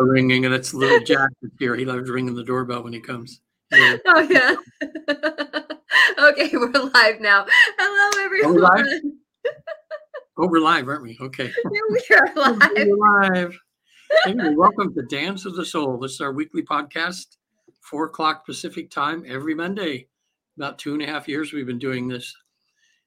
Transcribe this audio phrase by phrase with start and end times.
[0.00, 1.76] doorbell ringing, and it's little Jack that's here.
[1.76, 3.40] He loves ringing the doorbell when he comes.
[3.72, 3.96] Yeah.
[4.06, 4.56] Oh yeah.
[6.30, 7.46] okay, we're live now.
[7.78, 8.50] Hello, oh, everyone.
[8.50, 9.02] Are we live?
[10.38, 11.18] Oh, we're live, aren't we?
[11.20, 11.52] Okay.
[11.70, 12.72] Yeah, we are live.
[12.74, 13.58] We're live.
[14.26, 15.98] Anyway, welcome to Dance of the Soul.
[15.98, 17.36] This is our weekly podcast,
[17.80, 20.08] four o'clock Pacific time every Monday.
[20.56, 22.34] About two and a half years we've been doing this.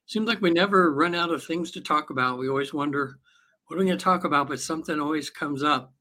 [0.06, 2.40] Seems like we never run out of things to talk about.
[2.40, 3.20] We always wonder,
[3.68, 4.48] what are we going to talk about?
[4.48, 5.94] But something always comes up.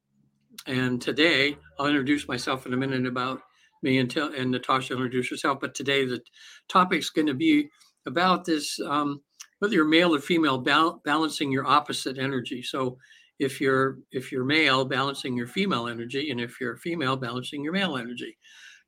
[0.66, 3.41] And today, I'll introduce myself in a minute about
[3.83, 5.59] me and, tell, and Natasha introduce herself.
[5.60, 6.20] But today, the
[6.69, 7.69] topic's going to be
[8.06, 9.20] about this um,
[9.62, 12.62] whether you're male or female, bal- balancing your opposite energy.
[12.62, 12.98] So
[13.38, 17.73] if you're if you're male, balancing your female energy, and if you're female, balancing your
[17.73, 18.37] male energy.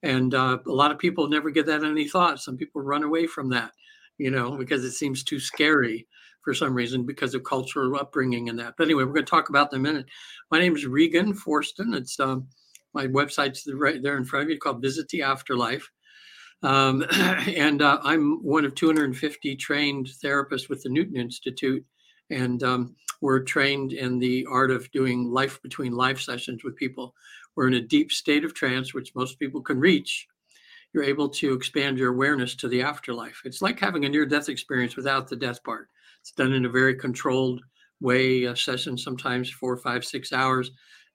[0.02, 2.40] And uh, a lot of people never give that any thought.
[2.40, 3.70] Some people run away from that,
[4.18, 6.08] you know, because it seems too scary
[6.44, 8.74] for some reason because of cultural upbringing and that.
[8.76, 10.06] But anyway, we're going to talk about that in a minute.
[10.50, 11.96] My name is Regan Forston.
[11.96, 12.46] It's um,
[12.92, 15.90] my website's right there in front of you called Visit the Afterlife.
[16.62, 21.84] Um, and uh, I'm one of 250 trained therapists with the Newton Institute.
[22.30, 27.14] And um, we're trained in the art of doing life between life sessions with people.
[27.56, 30.26] We're in a deep state of trance, which most people can reach.
[30.92, 33.42] You're able to expand your awareness to the afterlife.
[33.44, 35.88] It's like having a near death experience without the death part.
[36.24, 37.60] It's done in a very controlled
[38.00, 40.70] way, a session sometimes four, five, six hours.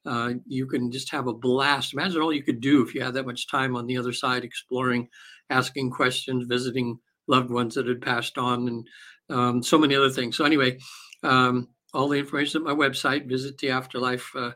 [0.06, 1.94] Uh, you can just have a blast.
[1.94, 4.44] Imagine all you could do if you had that much time on the other side,
[4.44, 5.08] exploring,
[5.50, 8.86] asking questions, visiting loved ones that had passed on, and
[9.30, 10.36] um, so many other things.
[10.36, 10.78] So, anyway,
[11.24, 14.30] um, all the information at my website, visit the afterlife.
[14.36, 14.52] Uh,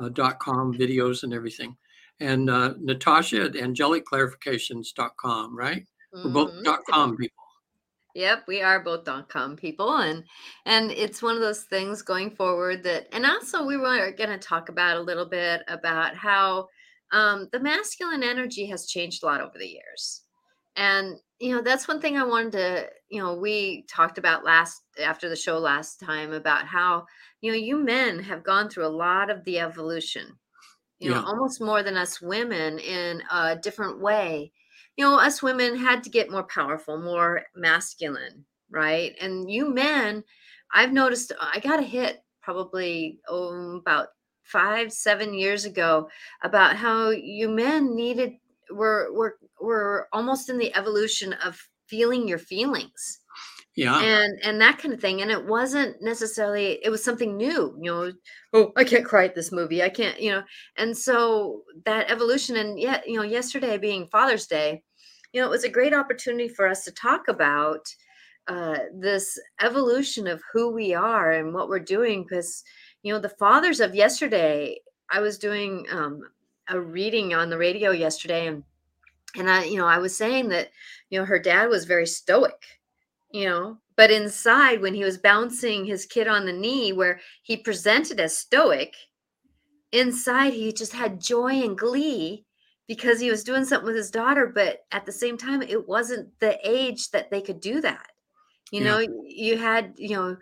[0.00, 1.76] uh, dot com videos and everything.
[2.20, 5.86] And uh, Natasha at angelicclarifications.com, right?
[6.12, 6.64] We're both Mhm.
[6.64, 7.39] dot com people.
[8.14, 10.24] Yep, we are both .com people, and
[10.66, 14.38] and it's one of those things going forward that, and also we were going to
[14.38, 16.66] talk about a little bit about how
[17.12, 20.24] um, the masculine energy has changed a lot over the years,
[20.76, 24.82] and you know that's one thing I wanted to, you know, we talked about last
[25.00, 27.06] after the show last time about how
[27.40, 30.38] you know you men have gone through a lot of the evolution,
[31.00, 31.24] you know, Yeah.
[31.24, 34.52] almost more than us women in a different way
[35.00, 39.14] you know, us women had to get more powerful, more masculine, right?
[39.20, 40.24] And you men,
[40.74, 44.08] I've noticed I got a hit probably oh, about
[44.44, 46.08] five, seven years ago
[46.42, 48.32] about how you men needed
[48.72, 53.20] were were were almost in the evolution of feeling your feelings
[53.76, 54.00] Yeah.
[54.00, 57.90] and and that kind of thing and it wasn't necessarily it was something new you
[57.90, 58.12] know
[58.52, 60.42] oh i can't cry at this movie i can't you know
[60.76, 64.82] and so that evolution and yet you know yesterday being father's day
[65.32, 67.94] you know it was a great opportunity for us to talk about
[68.48, 72.64] uh, this evolution of who we are and what we're doing because
[73.02, 74.76] you know the fathers of yesterday
[75.10, 76.22] i was doing um,
[76.68, 78.62] a reading on the radio yesterday and
[79.36, 80.70] and i you know i was saying that
[81.10, 82.80] you know her dad was very stoic
[83.30, 87.56] you know but inside when he was bouncing his kid on the knee where he
[87.56, 88.94] presented as stoic
[89.92, 92.44] inside he just had joy and glee
[92.90, 96.28] because he was doing something with his daughter but at the same time it wasn't
[96.40, 98.08] the age that they could do that.
[98.72, 98.84] You Yeah.
[98.84, 100.36] know you had you know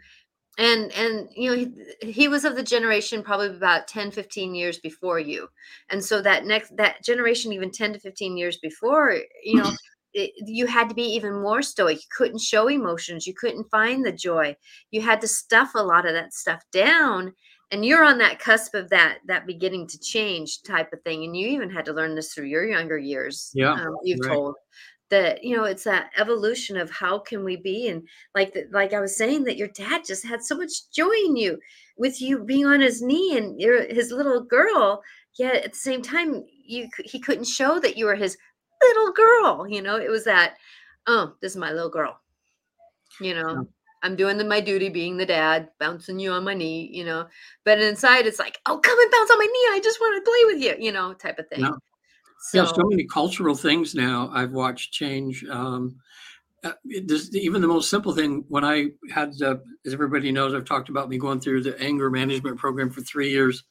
[0.59, 1.57] and and you know
[2.03, 5.49] he, he was of the generation probably about 10 15 years before you.
[5.91, 9.77] And so that next that generation even 10 to 15 years before you know
[10.15, 11.99] it, you had to be even more stoic.
[11.99, 13.27] You couldn't show emotions.
[13.27, 14.57] You couldn't find the joy.
[14.91, 17.35] You had to stuff a lot of that stuff down
[17.71, 21.37] and you're on that cusp of that that beginning to change type of thing and
[21.37, 24.33] you even had to learn this through your younger years Yeah, um, you've right.
[24.33, 24.57] told
[25.11, 28.93] that you know it's that evolution of how can we be and like the, like
[28.93, 31.59] i was saying that your dad just had so much joy in you
[31.97, 35.03] with you being on his knee and you're his little girl
[35.39, 38.37] yet at the same time you he couldn't show that you were his
[38.83, 40.57] little girl you know it was that
[41.07, 42.21] oh this is my little girl
[43.21, 43.67] you know.
[44.03, 47.27] I'm doing the, my duty being the dad bouncing you on my knee you know
[47.65, 50.31] but inside it's like oh come and bounce on my knee i just want to
[50.31, 51.71] play with you you know type of thing Yeah.
[52.41, 52.67] so, yeah.
[52.67, 55.45] So many cultural things now I've watched change.
[55.45, 55.97] Um,
[56.65, 60.65] uh, this, even the most simple thing when I had, uh, as everybody knows, I've
[60.65, 63.63] talked about me going through the anger management program for three years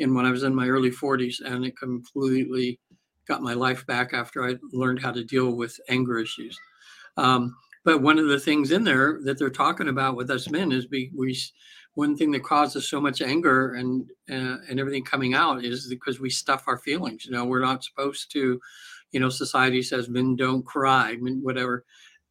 [0.00, 2.78] and when I was in my early 40s, and it completely
[3.26, 6.58] got my life back after I learned how to deal with anger issues.
[7.16, 7.56] Um,
[7.86, 10.88] but one of the things in there that they're talking about with us men is
[10.90, 11.38] we, we
[11.94, 16.20] one thing that causes so much anger and uh, and everything coming out is because
[16.20, 17.24] we stuff our feelings.
[17.24, 18.60] You know, we're not supposed to.
[19.12, 21.84] You know, society says men don't cry, men whatever.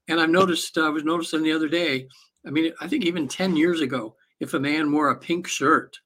[0.09, 0.77] And I've noticed.
[0.77, 2.07] I was noticing the other day.
[2.45, 5.97] I mean, I think even ten years ago, if a man wore a pink shirt,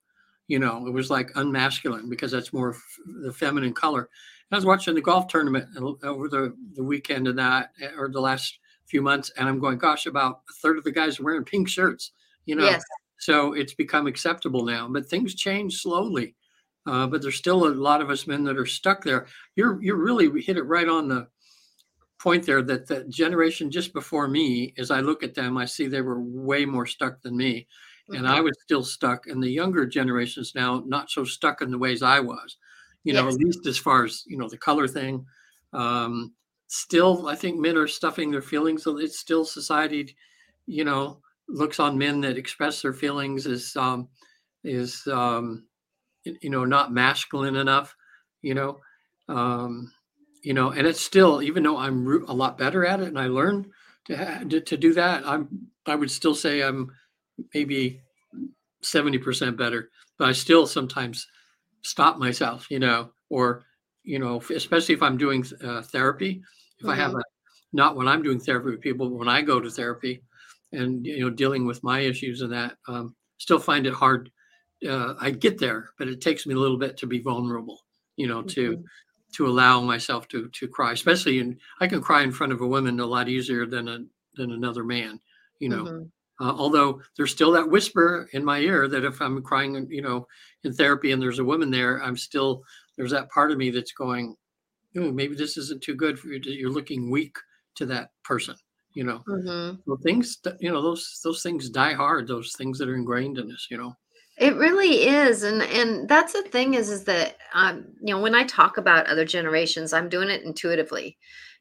[0.48, 2.84] You know, it was like unmasculine because that's more f-
[3.24, 4.02] the feminine color.
[4.02, 5.68] And I was watching the golf tournament
[6.04, 8.60] over the, the weekend and that, eh, or the last
[8.90, 11.70] few months, and I'm going, gosh, about a third of the guys are wearing pink
[11.70, 12.12] shirts.
[12.46, 12.84] You know, Yes.
[13.20, 14.88] so it's become acceptable now.
[14.90, 16.36] But things change slowly.
[16.86, 19.28] Uh, but there's still a lot of us men that are stuck there.
[19.56, 21.28] You're you're really hit it right on the
[22.20, 25.88] point there that the generation just before me, as I look at them, I see
[25.88, 27.68] they were way more stuck than me.
[28.12, 29.28] And I was still stuck.
[29.28, 32.58] And the younger generations now, not so stuck in the ways I was,
[33.04, 35.24] you know, at least as far as, you know, the color thing.
[35.74, 36.34] Um,
[36.70, 38.84] still, I think men are stuffing their feelings.
[38.84, 40.16] So it's still society,
[40.66, 44.08] you know, looks on men that express their feelings as, um,
[44.64, 45.66] is, um,
[46.24, 47.96] you know, not masculine enough,
[48.42, 48.80] you know.
[49.28, 49.92] Um,
[50.44, 53.28] you know and it's still even though i'm a lot better at it and i
[53.28, 53.68] learned
[54.06, 55.48] to, ha- to to do that i'm
[55.86, 56.92] i would still say i'm
[57.54, 58.02] maybe
[58.84, 61.28] 70% better but i still sometimes
[61.82, 63.66] stop myself you know or
[64.10, 66.42] you know especially if i'm doing uh, therapy
[66.80, 67.20] if i have Mhm.
[67.20, 67.24] a
[67.74, 70.22] not when i'm doing therapy with people but when i go to therapy
[70.72, 74.32] and you know dealing with my issues and that um, still find it hard
[74.88, 77.80] uh, i get there but it takes me a little bit to be vulnerable
[78.18, 78.84] you know to Mhm.
[79.36, 82.68] to allow myself to to cry especially in i can cry in front of a
[82.76, 84.00] woman a lot easier than a
[84.36, 85.20] than another man
[85.60, 86.12] you know Mhm.
[86.42, 90.26] uh, although there's still that whisper in my ear that if i'm crying you know
[90.64, 92.64] in therapy and there's a woman there i'm still
[93.00, 94.38] there's that part of me that's going
[94.98, 97.36] oh maybe this isn't too good for you to, you're looking weak
[97.76, 98.56] to that person
[98.94, 99.80] you know Mhm.
[99.88, 103.52] well things you know those those things die hard those things that are ingrained in
[103.52, 103.96] us you know
[104.38, 108.36] It really is, and and that's the thing is is that um, you know when
[108.36, 111.18] I talk about other generations, I'm doing it intuitively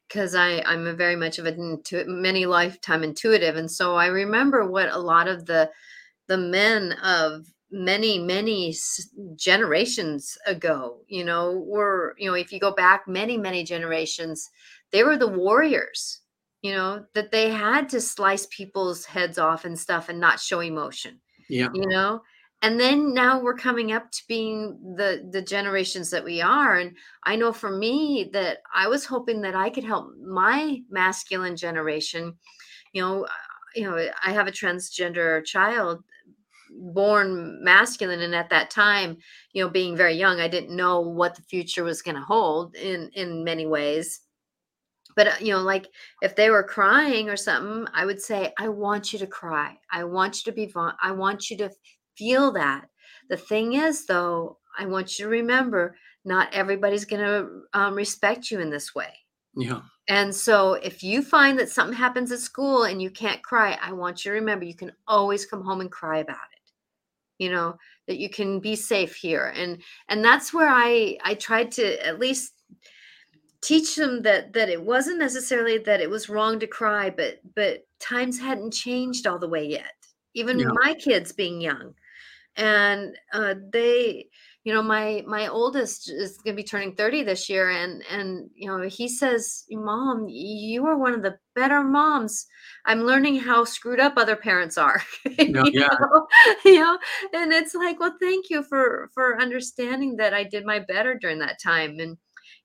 [0.07, 4.07] because I I'm a very much of an intu- many lifetime intuitive, and so I
[4.07, 5.69] remember what a lot of the
[6.27, 8.75] the men of many many
[9.35, 14.49] generations ago, you know, were you know if you go back many many generations,
[14.91, 16.21] they were the warriors,
[16.61, 20.59] you know, that they had to slice people's heads off and stuff and not show
[20.59, 21.19] emotion
[21.49, 21.69] yeah.
[21.73, 22.21] you know?
[22.61, 26.93] And then now we're coming up to being the the generations that we are and
[27.23, 32.35] i know for me that i was hoping that i could help my masculine generation
[32.91, 33.27] you know uh,
[33.75, 36.03] you know i have a transgender child
[36.71, 39.17] born masculine and at that time
[39.53, 42.75] you know being very young i didn't know what the future was going to hold
[42.75, 44.21] in in many ways.
[45.15, 45.87] But uh, you know like
[46.21, 49.77] if they were crying or something i would say i want you to cry.
[49.91, 50.71] I want you to be
[51.01, 51.71] i want you to
[52.15, 52.87] feel that.
[53.29, 55.95] The thing is though i want you to remember
[56.25, 59.13] not everybody's going to um, respect you in this way.
[59.55, 59.81] Yeah.
[60.09, 63.91] And so if you find that something happens at school and you can't cry i
[63.91, 66.48] want you to remember you can always come home and cry about it
[67.39, 67.75] you know
[68.07, 69.53] that you can be safe here.
[69.55, 72.53] And and that's where i i tried to at least
[73.61, 77.85] teach them that that it wasn't necessarily that it was wrong to cry but but
[77.99, 79.91] times hadn't changed all the way yet
[80.33, 80.67] even yeah.
[80.71, 81.93] my kids being young.
[82.55, 84.27] And uh they
[84.69, 88.51] you know my my oldest is going to be turning 30 this year and and
[88.53, 92.45] you know he says mom you are one of the better moms.
[92.85, 95.01] I'm learning how screwed up other parents are.
[95.25, 95.87] Yeah you yeah.
[95.99, 96.27] know?
[96.65, 96.99] You know?
[97.33, 101.39] And it's like well thank you for for understanding that i did my better during
[101.39, 102.15] that time and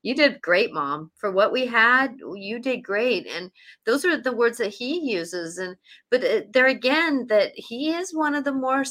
[0.03, 1.09] you did great mom.
[1.15, 3.25] For what we had you did great.
[3.35, 3.49] And
[3.87, 5.75] those are the words that he uses and
[6.11, 8.83] but uh, there again that he is one of the more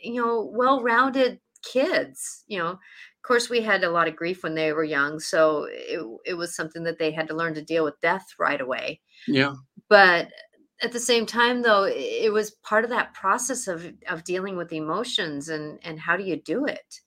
[0.00, 2.78] you know well-rounded kids you know?
[3.20, 6.34] Of course we had a lot of grief when they were young so it, it
[6.34, 9.00] was something that they had to learn to deal with death right away.
[9.26, 9.54] Yeah.
[9.88, 10.28] But
[10.82, 14.72] at the same time though it was part of that process of of dealing with
[14.72, 17.00] emotions and and how do you do it?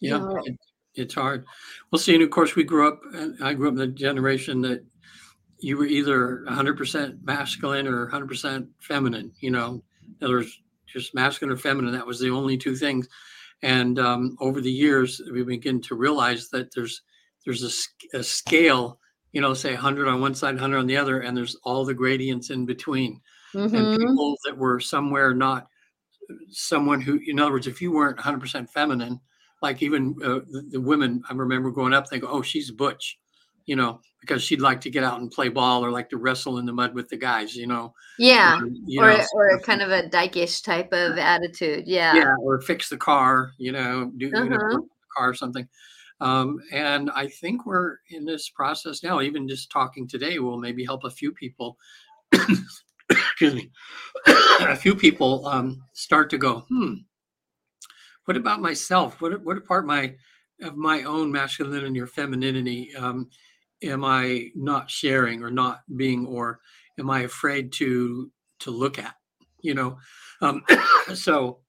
[0.00, 0.40] You yeah know?
[0.44, 0.56] it,
[0.94, 1.44] it's hard.
[1.90, 4.60] Well see and of course we grew up and i grew up in the generation
[4.62, 4.84] that
[5.62, 9.82] you were either 100% masculine or 100% feminine you know?
[10.20, 13.08] In other words just masculine or feminine that was the only two things
[13.62, 17.02] and um, over the years we begin to realize that there's
[17.44, 17.62] there's
[18.14, 18.98] a, a scale
[19.32, 21.94] you know say 100 on one side 100 on the other and there's all the
[21.94, 23.20] gradients in between.
[23.72, 25.68] And hmm people that were somewhere not
[26.50, 29.20] someone who in other words if you weren't 100% feminine
[29.62, 33.19] like even uh, the, the women i remember growing up they go oh she's butch
[33.70, 36.58] you know because she'd like to get out and play ball or like to wrestle
[36.58, 39.64] in the mud with the guys you know yeah um, you or know or so-
[39.64, 44.10] kind of a dykish type of attitude yeah yeah or fix the car you know
[44.16, 44.48] do uh-huh.
[44.50, 45.68] work on the car or something
[46.20, 50.84] um, and i think we're in this process now even just talking today will maybe
[50.84, 51.78] help a few people
[52.32, 53.70] excuse me
[54.26, 56.94] a few people um, start to go hmm
[58.26, 59.20] what about myself?
[59.20, 60.14] What what part my
[60.62, 63.28] of my own masculinity or femininity um,
[63.82, 66.60] am I not sharing or not being, or
[66.98, 69.14] am I afraid to to look at?
[69.62, 69.98] You know,
[70.40, 70.62] um,
[71.14, 71.60] so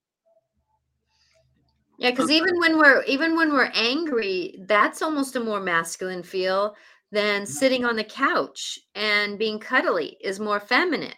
[2.01, 6.75] yeah, because even when we're even when we're angry, that's almost a more masculine feel
[7.11, 7.51] than mm-hmm.
[7.51, 11.13] sitting on the couch and being cuddly is more feminine.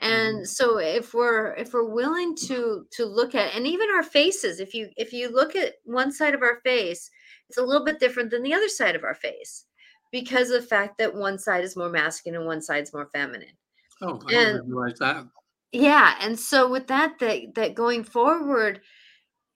[0.00, 0.44] And mm-hmm.
[0.44, 4.74] so if we're if we're willing to to look at and even our faces, if
[4.74, 7.10] you if you look at one side of our face,
[7.48, 9.64] it's a little bit different than the other side of our face
[10.12, 13.56] because of the fact that one side is more masculine and one side's more feminine.
[14.02, 15.26] Oh, I and, didn't realize that.
[15.72, 18.80] Yeah, and so with that, that that going forward,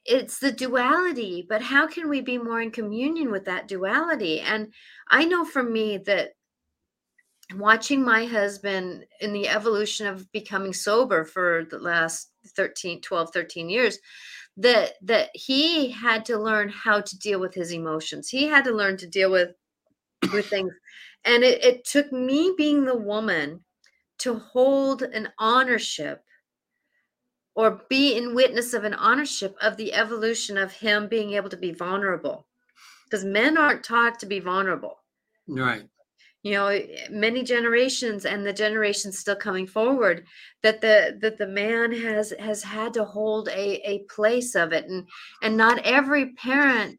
[0.04, 1.46] it's the duality.
[1.48, 4.40] But how can we be more in communion with that duality?
[4.40, 4.72] And
[5.08, 6.32] I know for me that
[7.54, 13.68] watching my husband in the evolution of becoming sober for the last 13 12 13
[13.68, 13.98] years
[14.56, 18.72] that that he had to learn how to deal with his emotions he had to
[18.72, 19.50] learn to deal with
[20.30, 20.72] with things.
[21.24, 23.64] And it, it took me being the woman
[24.18, 26.22] to hold an ownership
[27.54, 31.56] or be in witness of an ownership of the evolution of him being able to
[31.56, 32.46] be vulnerable.
[33.04, 34.98] Because men aren't taught to be vulnerable.
[35.46, 35.82] Right.
[36.42, 40.26] You know eh, many generations and the generations still coming forward
[40.62, 44.86] that the that the man has has had to hold a a place of it.
[44.86, 45.06] And
[45.42, 46.98] and not every parent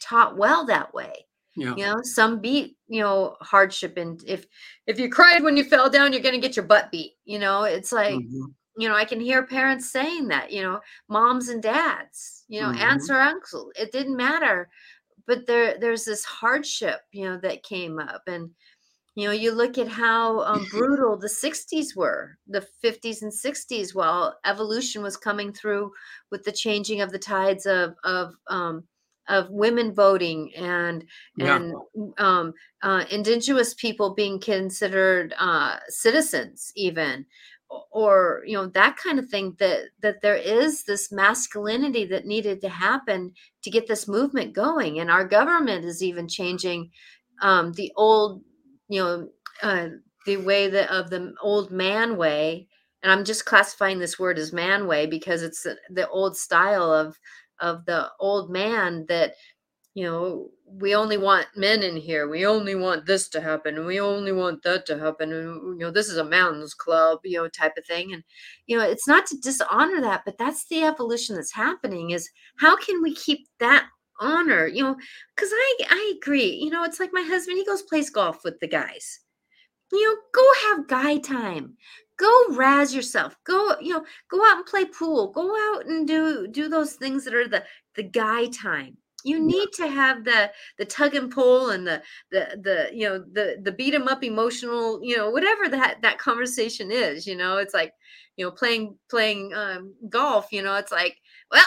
[0.00, 1.26] taught well that way
[1.58, 1.74] yeah.
[1.76, 4.46] you know some beat you know hardship and if
[4.86, 7.38] if you cried when you fell down you're going to get your butt beat you
[7.38, 8.44] know it's like mm-hmm.
[8.76, 12.68] you know i can hear parents saying that you know moms and dads you know
[12.68, 12.82] mm-hmm.
[12.82, 14.68] aunts or uncles it didn't matter
[15.26, 18.50] but there there's this hardship you know that came up and
[19.14, 23.94] you know you look at how um, brutal the 60s were the 50s and 60s
[23.94, 25.90] while evolution was coming through
[26.30, 28.84] with the changing of the tides of of um,
[29.28, 31.04] of women voting and
[31.36, 31.56] yeah.
[31.56, 31.74] and
[32.18, 37.26] um, uh, indigenous people being considered uh, citizens even
[37.90, 42.60] or you know that kind of thing that that there is this masculinity that needed
[42.60, 43.32] to happen
[43.62, 46.90] to get this movement going and our government is even changing
[47.42, 48.42] um, the old
[48.88, 49.28] you know
[49.62, 49.88] uh,
[50.26, 52.66] the way that of the old man way
[53.02, 57.18] and i'm just classifying this word as man way because it's the old style of
[57.60, 59.34] of the old man that
[59.94, 62.28] you know we only want men in here.
[62.28, 63.86] We only want this to happen.
[63.86, 65.32] We only want that to happen.
[65.32, 68.12] And you know this is a mountains club you know type of thing.
[68.12, 68.22] And
[68.66, 72.76] you know it's not to dishonor that but that's the evolution that's happening is how
[72.76, 73.86] can we keep that
[74.20, 74.66] honor?
[74.66, 74.96] You know
[75.34, 76.52] because i i agree.
[76.62, 79.20] You know it's like my husband he goes plays golf with the guys.
[79.92, 81.76] You know go have guy time
[82.18, 86.46] go razz yourself go you know go out and play pool go out and do
[86.48, 87.62] do those things that are the
[87.98, 88.96] the guy time.
[89.24, 93.18] You need to have the the tug and pull and the the the you know
[93.32, 97.58] the the beat 'em up emotional you know whatever that that conversation is you know
[97.58, 97.92] it's like
[98.36, 101.16] you know playing playing um, golf you know it's like
[101.50, 101.66] well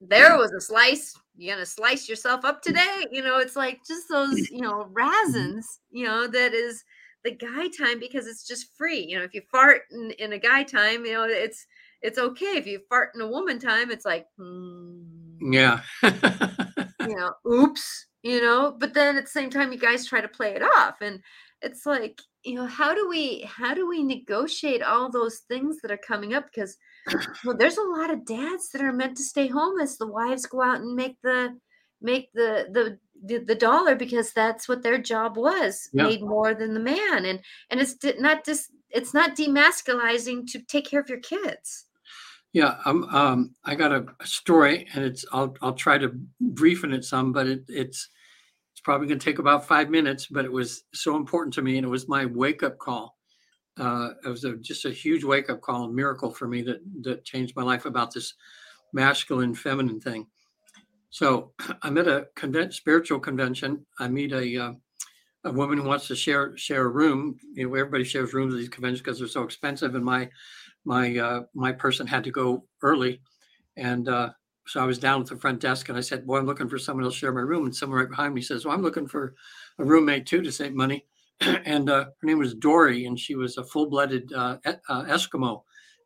[0.00, 3.06] there was a slice you're gonna slice yourself up today.
[3.12, 4.94] You know it's like just those you know mm-hmm.
[4.94, 6.82] razzins you know that is
[7.24, 9.00] the guy time because it's just free.
[9.00, 11.66] You know, if you fart in, in a guy time, you know, it's
[12.02, 12.56] it's okay.
[12.56, 15.02] If you fart in a woman time, it's like, hmm,
[15.52, 16.10] yeah, you
[17.16, 18.76] know, oops, you know.
[18.78, 21.20] But then at the same time, you guys try to play it off, and
[21.62, 25.90] it's like, you know, how do we how do we negotiate all those things that
[25.90, 26.46] are coming up?
[26.52, 26.76] Because
[27.44, 30.46] well, there's a lot of dads that are meant to stay home as the wives
[30.46, 31.58] go out and make the
[32.00, 36.04] make the the the, the dollar because that's what their job was yeah.
[36.04, 40.86] made more than the man and and it's not just it's not demasculizing to take
[40.86, 41.86] care of your kids
[42.52, 46.12] yeah um, um i got a, a, story and it's i'll i'll try to
[46.52, 48.08] briefen it some but it, it's
[48.72, 51.76] it's probably going to take about five minutes but it was so important to me
[51.76, 53.18] and it was my wake up call
[53.78, 56.80] uh, it was a, just a huge wake up call, a miracle for me that
[57.02, 58.34] that changed my life about this
[58.92, 60.26] masculine feminine thing.
[61.10, 62.26] So I'm at a
[62.70, 63.84] spiritual convention.
[63.98, 64.72] I meet a uh,
[65.44, 67.38] a woman who wants to share share a room.
[67.54, 69.94] You know, everybody shares rooms at these conventions because they're so expensive.
[69.94, 70.28] And my
[70.84, 73.20] my uh, my person had to go early,
[73.76, 74.30] and uh,
[74.66, 76.78] so I was down at the front desk, and I said, "Boy, I'm looking for
[76.78, 79.34] someone to share my room." And someone right behind me says, "Well, I'm looking for
[79.78, 81.06] a roommate too to save money."
[81.40, 85.62] and uh, her name was Dory, and she was a full-blooded uh, uh, Eskimo.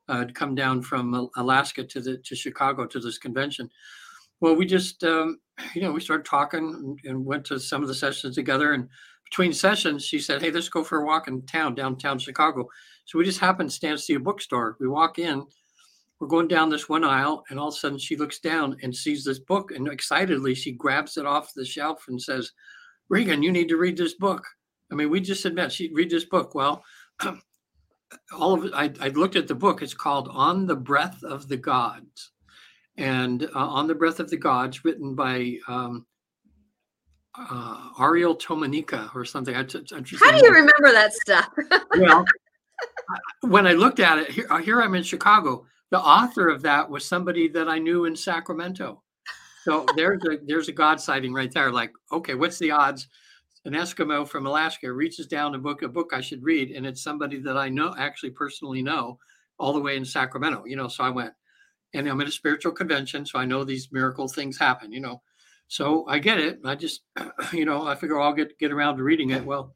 [0.08, 3.70] had come down from Alaska to the to Chicago to this convention
[4.42, 5.38] well, we just, um,
[5.74, 8.72] you know, we started talking and went to some of the sessions together.
[8.72, 8.88] And
[9.24, 12.68] between sessions, she said, Hey, let's go for a walk in town, downtown Chicago.
[13.06, 14.76] So we just happened to see a bookstore.
[14.80, 15.46] We walk in,
[16.20, 18.94] we're going down this one aisle, and all of a sudden she looks down and
[18.94, 22.52] sees this book, and excitedly she grabs it off the shelf and says,
[23.08, 24.44] "Regan, you need to read this book."
[24.92, 25.72] I mean, we just said, met.
[25.72, 26.54] She read this book.
[26.54, 26.84] Well,
[28.32, 28.72] all of it.
[28.72, 29.82] I looked at the book.
[29.82, 32.31] It's called "On the Breath of the Gods,"
[32.96, 36.06] and uh, "On the Breath of the Gods," written by um,
[37.38, 39.54] uh, Ariel Tomanika or something.
[39.54, 41.48] I, How do you remember that stuff?
[41.98, 42.24] well,
[43.42, 46.88] when I looked at it, here, uh, here I'm in Chicago the author of that
[46.88, 49.02] was somebody that I knew in Sacramento.
[49.62, 51.70] So there's a there's a God sighting right there.
[51.70, 53.08] Like, okay, what's the odds?
[53.66, 57.02] An Eskimo from Alaska reaches down to book a book I should read, and it's
[57.02, 59.18] somebody that I know actually personally know,
[59.58, 60.64] all the way in Sacramento.
[60.64, 61.34] You know, so I went,
[61.94, 64.92] and I'm at a spiritual convention, so I know these miracle things happen.
[64.92, 65.22] You know,
[65.68, 66.60] so I get it.
[66.64, 67.02] I just,
[67.52, 69.44] you know, I figure I'll get get around to reading it.
[69.44, 69.74] Well,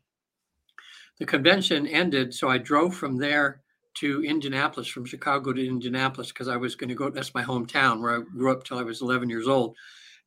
[1.19, 3.63] the convention ended, so I drove from there
[3.95, 7.11] to Indianapolis from Chicago to Indianapolis because I was going to go.
[7.11, 9.75] That's my hometown where I grew up till I was 11 years old,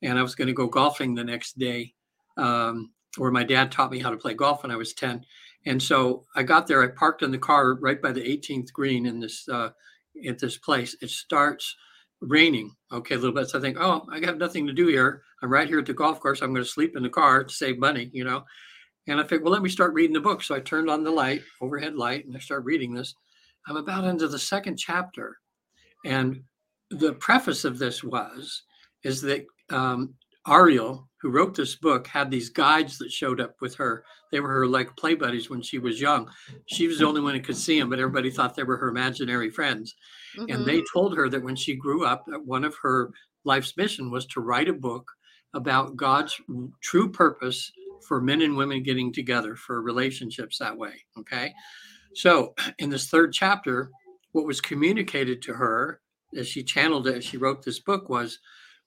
[0.02, 1.94] and I was going to go golfing the next day,
[2.38, 5.24] um, where my dad taught me how to play golf when I was 10.
[5.66, 6.82] And so I got there.
[6.82, 9.70] I parked in the car right by the 18th green in this uh,
[10.28, 10.96] at this place.
[11.02, 11.76] It starts
[12.22, 12.76] raining.
[12.92, 13.50] Okay, a little bit.
[13.50, 15.22] So I think, oh, I have nothing to do here.
[15.42, 16.42] I'm right here at the golf course.
[16.42, 18.44] I'm going to sleep in the car to save money, you know.
[19.08, 20.44] And I think, well, let me start reading the book.
[20.44, 23.16] So I turned on the light, overhead light, and I start reading this.
[23.68, 25.38] I'm about into the second chapter.
[26.06, 26.42] And
[26.92, 28.64] the preface of this was,
[29.04, 30.14] is that um,
[30.50, 34.04] Ariel, who wrote this book, had these guides that showed up with her.
[34.32, 36.30] They were her like play buddies when she was young.
[36.68, 38.90] She was the only one who could see them, but everybody thought they were her
[38.90, 39.96] imaginary friends.
[40.38, 40.52] Mm-hmm.
[40.52, 40.98] And they mm-hmm.
[40.98, 43.12] told her that when she grew up, that one of her
[43.44, 45.10] life's mission was to write a book
[45.54, 46.40] about God's
[46.82, 47.72] true purpose
[48.08, 50.94] for men and women getting together for relationships that way.
[51.18, 51.54] Okay.
[52.14, 53.92] So, in this third chapter,
[54.32, 56.02] what was communicated to her
[56.36, 58.40] as she channeled it, as she wrote this book, was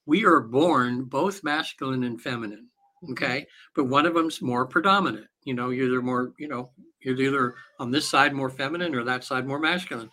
[0.05, 2.67] we are born both masculine and feminine.
[3.11, 3.45] Okay.
[3.75, 5.27] But one of them's more predominant.
[5.43, 9.03] You know, you're either more, you know, you're either on this side more feminine or
[9.03, 10.09] that side more masculine.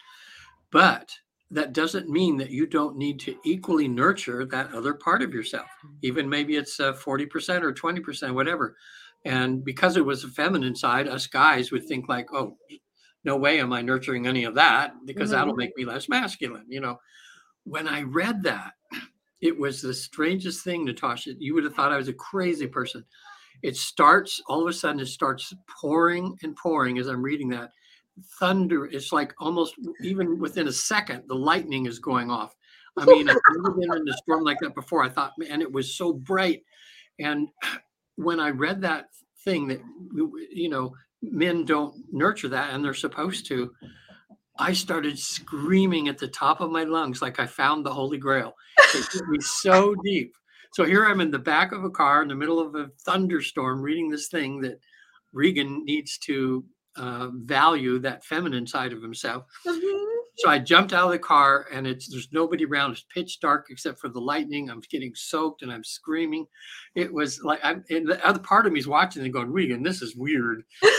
[0.73, 1.11] But
[1.53, 5.67] that doesn't mean that you don't need to equally nurture that other part of yourself.
[5.85, 5.97] Mm-hmm.
[6.03, 8.77] Even maybe it's uh, 40% or 20%, whatever.
[9.25, 12.57] And because it was a feminine side, us guys would think like, oh,
[13.25, 15.39] no way am I nurturing any of that because mm-hmm.
[15.39, 16.67] that'll make me less masculine.
[16.69, 17.01] You know,
[17.65, 18.73] when I read that,
[19.41, 21.33] it was the strangest thing, Natasha.
[21.39, 23.05] You would have thought I was a crazy person.
[23.63, 27.71] It starts all of a sudden, it starts pouring and pouring as I'm reading that.
[28.39, 32.55] Thunder, it's like almost even within a second, the lightning is going off.
[32.99, 35.03] I mean, I've never been in a storm like that before.
[35.03, 36.63] I thought, man, it was so bright.
[37.19, 37.49] And
[38.17, 39.07] when I read that
[39.45, 39.81] thing that,
[40.53, 43.73] you know, men don't nurture that and they're supposed to
[44.61, 48.55] i started screaming at the top of my lungs like i found the holy grail.
[48.95, 50.35] It hit me so deep.
[50.73, 53.81] So here i'm in the back of a car in the middle of a thunderstorm
[53.81, 54.79] reading this thing that
[55.33, 56.65] regan needs to
[56.97, 59.45] uh, value that feminine side of himself.
[59.67, 60.05] Mm-hmm.
[60.37, 62.93] so i jumped out of the car and it's there's nobody around.
[62.93, 64.69] It's pitch dark except for the lightning.
[64.69, 66.47] I'm getting soaked and i'm screaming.
[66.95, 69.83] It was like i'm and the other part of me is watching and going regan
[69.83, 70.65] this is weird.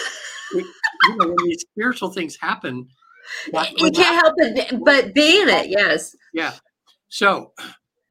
[0.53, 2.87] You know, when these spiritual things happen,
[3.77, 5.69] you can't help it but be in it.
[5.69, 6.15] Yes.
[6.33, 6.53] Yeah.
[7.09, 7.53] So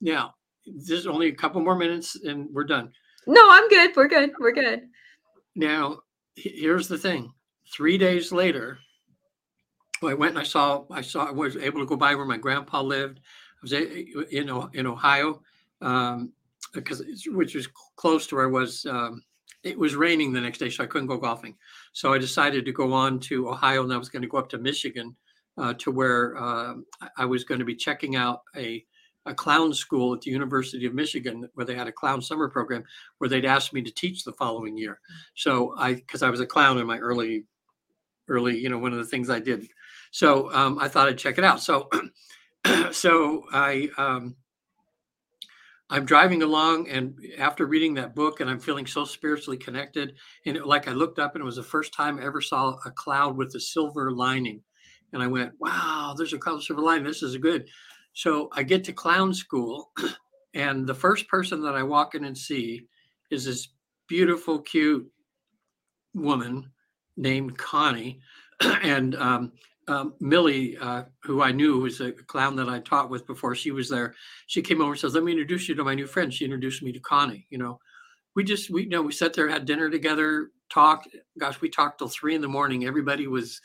[0.01, 0.35] now
[0.66, 2.92] there's only a couple more minutes and we're done.
[3.27, 3.94] No, I'm good.
[3.96, 4.33] We're good.
[4.38, 4.88] We're good.
[5.55, 6.01] Now,
[6.37, 7.33] here's the thing.
[7.73, 8.79] Three days later,
[10.03, 12.38] I went and I saw, I saw, I was able to go by where my
[12.38, 13.20] grandpa lived.
[13.20, 15.42] I was in in Ohio,
[15.83, 16.33] um,
[16.73, 19.23] because which was close to where I was um,
[19.62, 21.56] it was raining the next day, so I couldn't go golfing.
[21.92, 24.48] So I decided to go on to Ohio, and I was going to go up
[24.50, 25.14] to Michigan,
[25.58, 26.74] uh, to where uh,
[27.16, 28.84] I was going to be checking out a
[29.26, 32.84] a clown school at the University of Michigan, where they had a clown summer program,
[33.18, 34.98] where they'd asked me to teach the following year.
[35.34, 37.44] So I, because I was a clown in my early,
[38.28, 39.68] early, you know, one of the things I did.
[40.10, 41.60] So um, I thought I'd check it out.
[41.60, 41.88] So,
[42.92, 44.36] so I um,
[45.90, 50.14] I'm driving along, and after reading that book, and I'm feeling so spiritually connected.
[50.46, 52.76] And it, like I looked up, and it was the first time I ever saw
[52.87, 54.62] a cloud with a silver lining.
[55.12, 57.05] And I went, "Wow, there's a cloud with silver lining.
[57.05, 57.68] This is good."
[58.12, 59.90] So I get to clown school,
[60.55, 62.87] and the first person that I walk in and see
[63.31, 63.68] is this
[64.07, 65.11] beautiful, cute
[66.14, 66.70] woman
[67.16, 68.20] named Connie,
[68.61, 69.53] and um,
[69.90, 73.72] um, Millie, uh, who I knew was a clown that I taught with before she
[73.72, 74.14] was there,
[74.46, 76.83] she came over and says, "Let me introduce you to my new friend." She introduced
[76.83, 77.46] me to Connie.
[77.50, 77.81] You know,
[78.37, 81.09] we just we you know we sat there, had dinner together, talked.
[81.38, 82.87] Gosh, we talked till three in the morning.
[82.87, 83.61] Everybody was,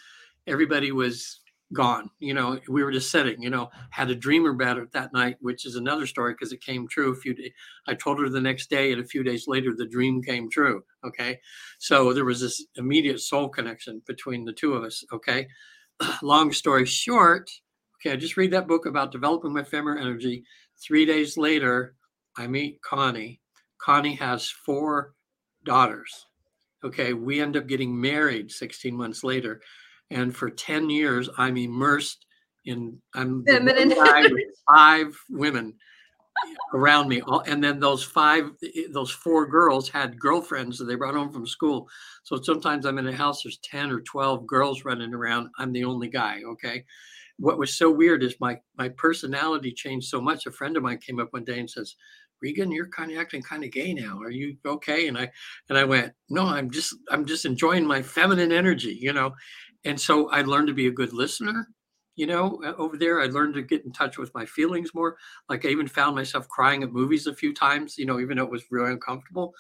[0.48, 1.42] everybody was
[1.74, 2.10] gone.
[2.20, 3.40] You know, we were just sitting.
[3.40, 6.62] You know, had a dream about it that night, which is another story because it
[6.62, 7.52] came true a few days.
[7.88, 10.84] I told her the next day, and a few days later, the dream came true.
[11.06, 11.40] Okay,
[11.78, 15.04] so there was this immediate soul connection between the two of us.
[15.14, 15.48] Okay,
[16.22, 17.50] long story short.
[18.00, 20.44] Okay, I just read that book about developing my feminine energy.
[20.86, 21.96] Three days later,
[22.38, 23.42] I meet Connie.
[23.80, 25.14] Connie has four
[25.64, 26.28] daughters.
[26.84, 29.62] Okay, we end up getting married 16 months later
[30.12, 32.26] and for 10 years i'm immersed
[32.66, 33.44] in i'm
[34.70, 35.74] five women
[36.74, 40.96] around me and then those five eh, eh, those four girls had girlfriends that they
[40.96, 41.88] brought home from school
[42.24, 45.84] so sometimes i'm in a house there's 10 or 12 girls running around i'm the
[45.84, 46.84] only guy okay
[47.38, 50.98] what was so weird is my my personality changed so much a friend of mine
[50.98, 51.96] came up one day and says
[52.42, 54.20] Regan, you're kind of acting kind of gay now.
[54.22, 55.08] Are you okay?
[55.08, 55.32] And I
[55.70, 59.34] and I went, no, I'm just I'm just enjoying my feminine energy, you know
[59.86, 61.70] and so I learned to be a good listener.
[62.16, 65.18] You know, uh, over there, I learned to get in touch with my feelings more.
[65.50, 67.98] Like I even found myself crying at movies a few times.
[67.98, 69.54] You know, even though it was really uncomfortable.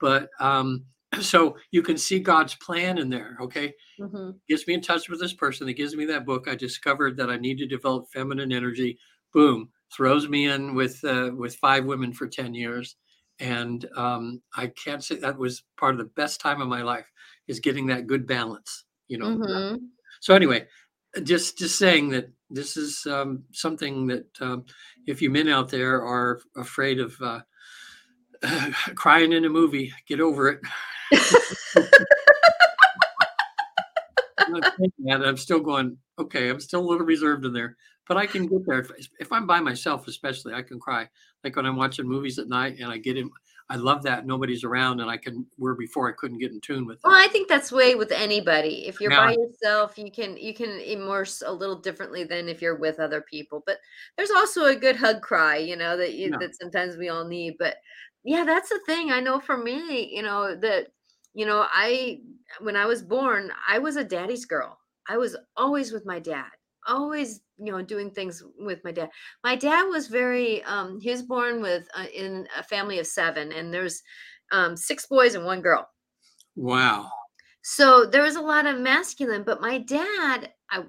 [0.00, 0.84] But um,
[1.20, 3.36] so you can see God's plan in there.
[3.40, 4.30] Okay, mm-hmm.
[4.48, 5.66] gets me in touch with this person.
[5.66, 6.48] That gives me that book.
[6.48, 8.98] I discovered that I need to develop feminine energy.
[9.32, 12.96] Boom, throws me in with uh, with five women for ten years,
[13.38, 17.10] and um, I can't say that was part of the best time of my life
[17.48, 19.26] is getting that good balance you know.
[19.26, 19.76] Mm-hmm.
[20.20, 20.66] So anyway,
[21.22, 24.64] just just saying that this is um, something that um,
[25.06, 27.40] if you men out there are afraid of uh,
[28.94, 30.60] crying in a movie, get over it.
[34.54, 35.96] I'm, I'm still going.
[36.18, 38.80] Okay, I'm still a little reserved in there, but I can get there.
[38.80, 41.08] If, if I'm by myself, especially, I can cry.
[41.44, 43.30] Like when I'm watching movies at night and I get in,
[43.72, 46.84] I love that nobody's around and I can where before I couldn't get in tune
[46.84, 46.98] with.
[47.02, 48.86] Well, I think that's way with anybody.
[48.86, 49.28] If you're yeah.
[49.28, 53.22] by yourself, you can you can immerse a little differently than if you're with other
[53.22, 53.62] people.
[53.64, 53.78] But
[54.18, 56.36] there's also a good hug cry, you know, that you, yeah.
[56.36, 57.54] that sometimes we all need.
[57.58, 57.76] But
[58.24, 59.10] yeah, that's the thing.
[59.10, 60.88] I know for me, you know, that
[61.32, 62.20] you know, I
[62.60, 64.78] when I was born, I was a daddy's girl.
[65.08, 66.50] I was always with my dad
[66.86, 69.10] always you know doing things with my dad.
[69.44, 73.52] My dad was very um he was born with uh, in a family of seven
[73.52, 74.02] and there's
[74.50, 75.88] um six boys and one girl.
[76.56, 77.10] Wow.
[77.64, 80.82] So there was a lot of masculine but my dad i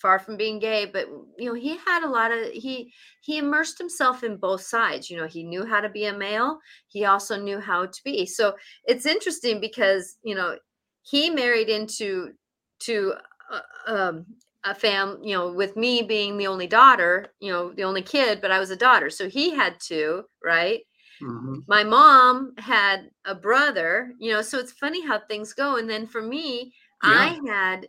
[0.00, 3.76] far from being gay but you know he had a lot of he he immersed
[3.76, 7.36] himself in both sides you know he knew how to be a male he also
[7.36, 8.24] knew how to be.
[8.24, 10.56] So it's interesting because you know
[11.02, 12.32] he married into
[12.80, 13.14] to
[13.52, 14.26] uh, um,
[14.64, 18.40] a fam, you know, with me being the only daughter, you know, the only kid,
[18.40, 19.10] but I was a daughter.
[19.10, 20.80] So he had two, right?
[21.22, 21.60] Mm-hmm.
[21.68, 25.76] My mom had a brother, you know, so it's funny how things go.
[25.76, 26.72] And then for me,
[27.02, 27.10] yeah.
[27.10, 27.88] I had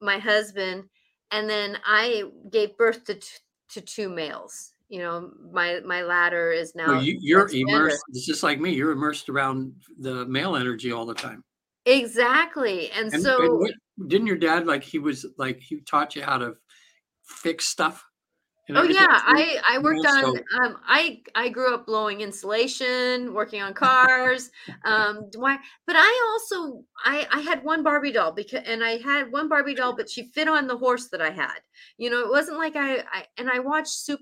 [0.00, 0.84] my husband,
[1.30, 3.28] and then I gave birth to, t-
[3.70, 4.72] to two males.
[4.88, 6.88] You know, my my ladder is now.
[6.88, 8.02] Well, you, are immersed.
[8.10, 8.74] It's just like me.
[8.74, 11.42] You're immersed around the male energy all the time.
[11.86, 13.74] Exactly, and, and so and
[14.08, 16.56] didn't your dad like he was like he taught you how to
[17.24, 18.04] fix stuff?
[18.70, 23.74] Oh yeah, I I worked on um I I grew up blowing insulation, working on
[23.74, 24.50] cars.
[24.84, 29.32] um why but I also I I had one Barbie doll because and I had
[29.32, 31.58] one Barbie doll but she fit on the horse that I had.
[31.98, 34.20] You know, it wasn't like I I and I watched soup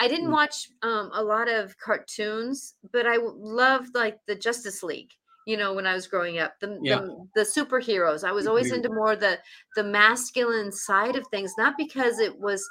[0.00, 0.32] I didn't mm.
[0.32, 5.12] watch um a lot of cartoons, but I loved like the Justice League
[5.48, 7.00] you know when i was growing up the, yeah.
[7.00, 8.76] the, the superheroes i was always mm-hmm.
[8.76, 9.38] into more the
[9.76, 12.62] the masculine side of things not because it was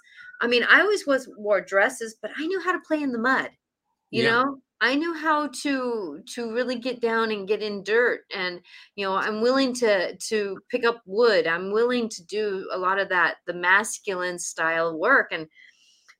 [0.41, 3.17] i mean i always was wore dresses but i knew how to play in the
[3.17, 3.49] mud
[4.11, 4.29] you yeah.
[4.29, 8.61] know i knew how to to really get down and get in dirt and
[8.95, 12.99] you know i'm willing to to pick up wood i'm willing to do a lot
[12.99, 15.47] of that the masculine style work and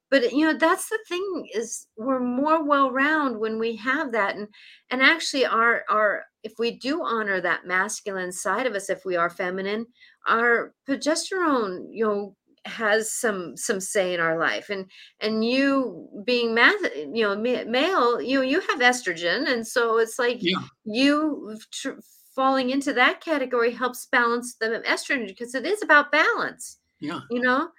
[0.10, 4.36] but you know that's the thing is we're more well round when we have that
[4.36, 4.48] and
[4.90, 9.16] and actually our our if we do honor that masculine side of us if we
[9.16, 9.86] are feminine
[10.28, 14.86] our progesterone you know has some some say in our life and
[15.22, 16.76] and you being math
[17.14, 20.60] you know male you know you have estrogen and so it's like yeah.
[20.84, 22.02] you tr-
[22.36, 27.40] falling into that category helps balance the estrogen because it is about balance yeah you
[27.40, 27.70] know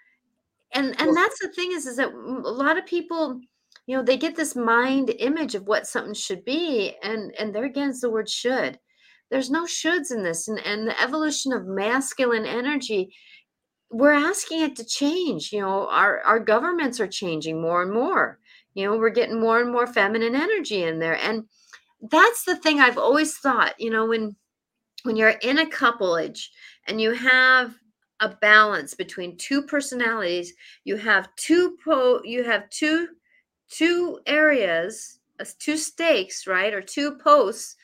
[0.72, 3.40] and and well, that's the thing is is that a lot of people
[3.86, 7.64] you know they get this mind image of what something should be and and they're
[7.64, 8.78] against the word should.
[9.30, 13.14] There's no shoulds in this and and the evolution of masculine energy
[13.90, 18.38] we're asking it to change you know our our governments are changing more and more.
[18.74, 21.44] You know we're getting more and more feminine energy in there and
[22.10, 24.36] that's the thing i've always thought you know when
[25.02, 26.50] when you're in a couplage
[26.86, 27.74] and you have
[28.20, 30.52] a balance between two personalities.
[30.84, 33.08] You have two po you have two
[33.70, 37.76] two areas uh, two stakes right or two posts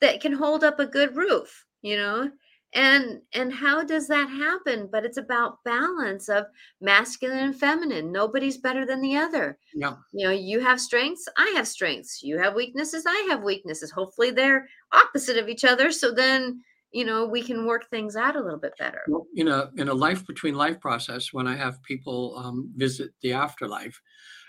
[0.00, 2.30] that can hold up a good roof you know?
[2.74, 4.90] And and how does that happen?
[4.92, 6.44] But it's about balance of
[6.82, 8.12] masculine and feminine.
[8.12, 9.58] Nobody's better than the other.
[9.74, 9.94] Yeah.
[10.12, 12.22] you know you have strengths i have strengths.
[12.22, 13.90] You have weaknesses i have weaknesses.
[13.90, 18.36] Hopefully they're opposite of each other so then you know we can work things out
[18.36, 21.56] a little bit better Well, in a in a life between life process, when I
[21.56, 24.00] have people um, visit the afterlife,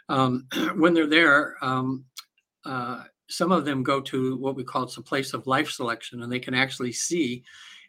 [0.08, 2.06] um, when they're there, um,
[2.65, 6.23] uh, some of them go to what we call it's a place of life selection,
[6.23, 7.43] and they can actually see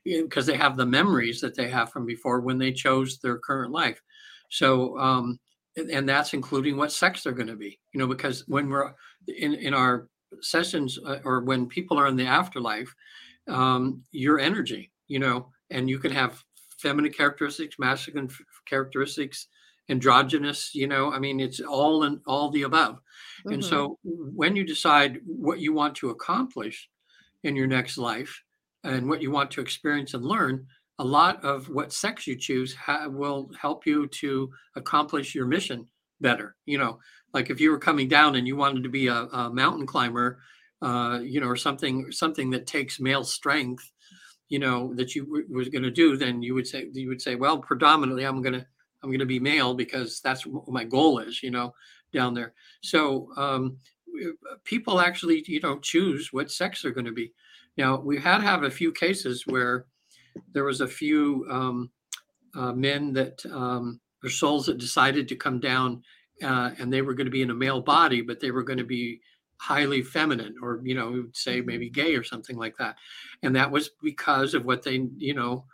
[0.05, 3.71] because they have the memories that they have from before when they chose their current
[3.71, 4.01] life.
[4.49, 5.39] So, um,
[5.77, 7.79] and, and that's including what sex they're going to be.
[7.93, 8.93] You know, because when we're
[9.29, 10.09] in in our
[10.41, 12.95] sessions uh, or when people are in the afterlife,
[13.49, 16.43] um, your energy, you know, and you can have
[16.79, 19.49] feminine characteristics, masculine f- characteristics,
[19.89, 23.01] androgynous, you know, I mean, it's all and all the above.
[23.51, 23.65] And Mhm.
[23.65, 26.89] so when you decide what you want to accomplish
[27.43, 28.43] in your next life
[28.85, 30.67] and what you want to experience and learn,
[30.99, 35.89] a lot of what sex you choose ha- will help you to accomplish your mission
[36.21, 36.57] better.
[36.67, 37.01] You know,
[37.33, 40.41] like if you were coming down and you wanted to be a, a mountain climber,
[40.83, 43.91] uh, you know, or something something that takes male strength,
[44.49, 47.23] you know, that you w- was going to do, then you would say you would
[47.23, 48.67] say, well, predominantly I'm going to
[49.03, 51.75] I'm going to be male because that's what my goal is, you know,
[52.13, 52.53] down there.
[52.83, 53.79] So um,
[54.65, 57.33] people actually, you know, choose what sex they're going to be.
[57.77, 59.87] Now we had have a few cases where
[60.53, 61.91] there was a few um,
[62.55, 66.03] uh, men that um, or souls that decided to come down
[66.43, 68.79] uh, and they were going to be in a male body, but they were going
[68.79, 69.21] to be
[69.61, 72.97] highly feminine or you know we would say maybe gay or something like that.
[73.43, 75.65] And that was because of what they you know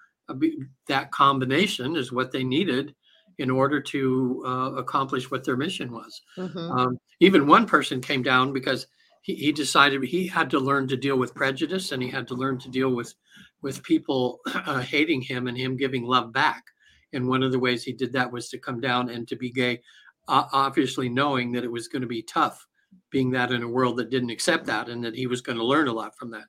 [0.88, 2.94] that combination is what they needed
[3.38, 6.20] in order to uh, accomplish what their mission was.
[6.36, 6.78] Mhm.
[6.78, 8.86] um, even one person came down because
[9.22, 12.34] he, he decided he had to learn to deal with prejudice and he had to
[12.34, 13.14] learn to deal with
[13.62, 16.64] with people uh, hating him and him giving love back.
[17.12, 19.50] And one of the ways he did that was to come down and to be
[19.50, 19.80] gay
[20.28, 22.66] uh, obviously knowing that it was going to be tough
[23.10, 25.64] being that in a world that didn't accept that and that he was going to
[25.64, 26.44] learn a lot from that.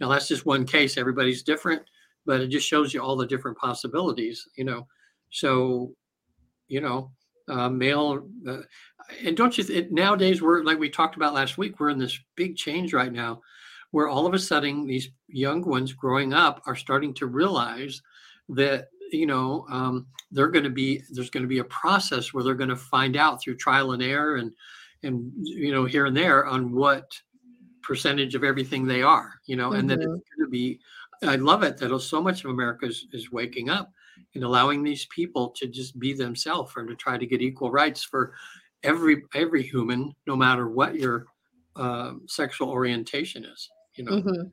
[0.00, 1.82] Now that's just one case everybody's different
[2.24, 4.86] but it just shows you all the different possibilities you know?
[5.30, 5.94] So
[6.68, 7.10] you know
[7.48, 8.58] uh, male uh,
[9.24, 12.18] and don't you th- nowadays we're like we talked about last week we're in this
[12.36, 13.40] big change right now
[13.90, 18.00] where all of a sudden these young ones growing up are starting to realize
[18.48, 22.42] that you know um, they're going to be there's going to be a process where
[22.42, 24.52] they're going to find out through trial and error and
[25.02, 27.20] and you know here and there on what
[27.82, 30.22] percentage of everything they are you know and that it's Mhm.
[30.36, 30.80] going to be
[31.22, 33.92] i love it that so much of america is, is waking up
[34.34, 38.04] and allowing these people to just be themselves and to try to get equal rights
[38.04, 38.34] for
[38.82, 41.26] every every human no matter what your
[41.76, 44.52] um, sexual orientation is you know Mhm.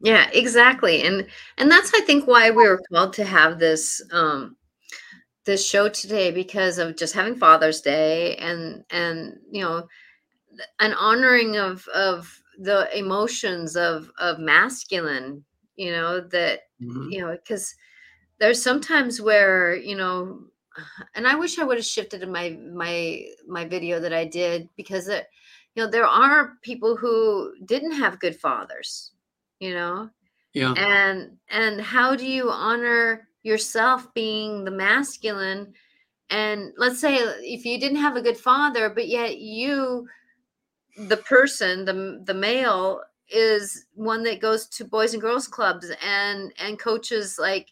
[0.00, 1.02] Yeah, exactly.
[1.02, 1.26] And
[1.58, 4.56] and that's I think why we were called to have this um
[5.44, 9.88] this show today because of just having Father's Day and and you know
[10.80, 15.44] an honoring of of the emotions of of masculine,
[15.76, 17.10] you know, that Mhm.
[17.10, 17.74] you know, because
[18.40, 20.40] there's sometimes where, you know,
[21.14, 24.68] and I wish I would have shifted in my my my video that I did
[24.76, 25.26] because it,
[25.74, 29.12] you know, there are people who didn't have good fathers,
[29.60, 30.10] you know,
[30.54, 35.72] yeah and and how do you honor yourself being the masculine.
[36.30, 40.08] And let's say if you didn't have a good father but yet you
[40.96, 46.52] the person the the male is one that goes to boys and girls clubs and
[46.58, 47.68] and coaches like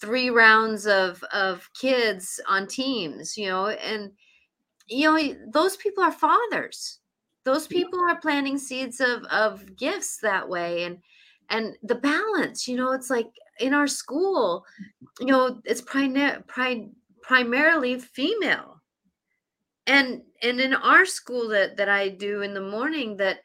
[0.00, 4.12] three rounds of of kids on teams you know and
[4.88, 7.00] you know those people are fathers.
[7.44, 10.84] Those people are planting seeds of of gifts that way.
[10.84, 10.98] And
[11.50, 13.28] and the balance you know it's like
[13.60, 14.64] in our school
[15.20, 16.88] you know it's pri-
[17.22, 18.80] primarily female.
[19.88, 23.38] And and in our school that that i do in the morning that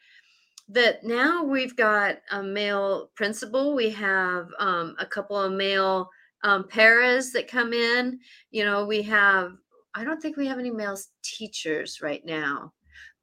[0.70, 6.10] that now we've got a male principal we have um, a couple of male
[6.44, 9.52] um, paras that come in you know we have
[9.94, 12.74] i don't think we have any male teachers right now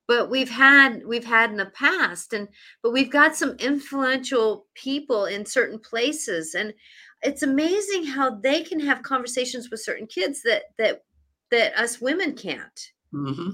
[0.08, 2.48] but we've had we've had in the past and
[2.82, 6.74] but we've got some influential people in certain places and
[7.22, 11.02] it's amazing how they can have conversations with certain kids that that
[11.50, 12.92] that us women can't.
[13.12, 13.50] Hmm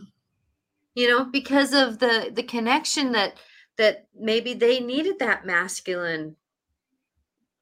[0.94, 3.34] you know because of the the connection that
[3.76, 6.36] that maybe they needed that masculine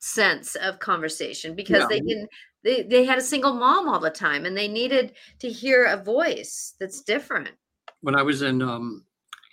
[0.00, 1.86] sense of conversation because Yeah.
[1.88, 2.28] they didn't
[2.64, 5.96] they they had a single mom all the time and they needed to hear a
[6.02, 7.50] voice that's different
[8.02, 9.04] when i was in um,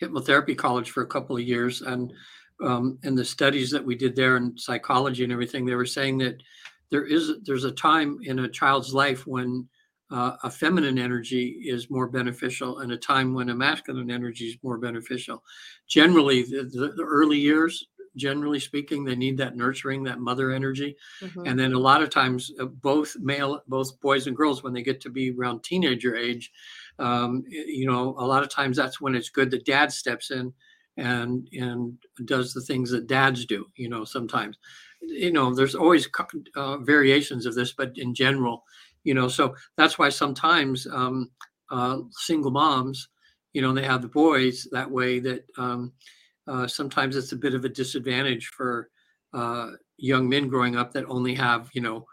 [0.01, 2.13] hypnotherapy college for a couple of years and
[2.63, 6.17] um, in the studies that we did there in psychology and everything they were saying
[6.17, 6.41] that
[6.91, 9.67] there is there's a time in a child's life when
[10.11, 14.57] uh, a feminine energy is more beneficial and a time when a masculine energy is
[14.63, 15.43] more beneficial
[15.87, 17.85] generally the, the, the early years
[18.15, 21.45] generally speaking they need that nurturing that mother energy mm-hmm.
[21.45, 24.81] and then a lot of times uh, both male both boys and girls when they
[24.81, 26.51] get to be around teenager age
[26.99, 30.53] um, you know a lot of times that's when it's good that dad steps in
[30.97, 34.57] and and does the things that dads do you know sometimes.
[35.01, 36.07] You know there's always
[36.55, 38.63] uh, variations of this but in general
[39.03, 41.31] you know so that's why sometimes um,
[41.71, 43.07] uh, single moms
[43.53, 45.93] you know they have the boys that way that um,
[46.47, 48.89] uh, sometimes it's a bit of a disadvantage for
[49.33, 52.05] uh, young men growing up that only have you know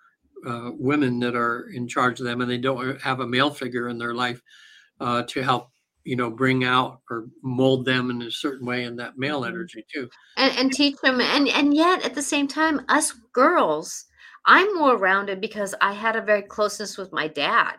[0.46, 3.88] uh, women that are in charge of them and they don't have a male figure
[3.88, 4.40] in their life
[5.00, 5.70] uh, to help
[6.04, 9.54] you know bring out or mold them in a certain way in that male mm-hmm.
[9.54, 14.04] energy too and, and teach them and and yet at the same time us girls
[14.46, 17.74] i'm more rounded because i had a very closeness with my dad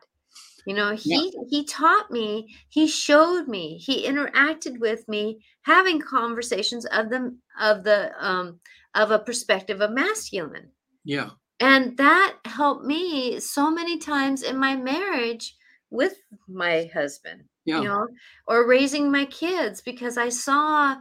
[0.67, 1.43] you know, he yeah.
[1.49, 7.85] he taught me, he showed me, he interacted with me, having conversations of them of
[7.85, 8.59] the um
[8.93, 10.69] of a perspective of masculine.
[11.05, 11.29] Yeah.
[11.61, 15.55] And that helped me so many times in my marriage
[15.89, 16.15] with
[16.47, 17.43] my husband.
[17.65, 17.81] Yeah.
[17.81, 18.07] You know,
[18.47, 20.97] or raising my kids because I saw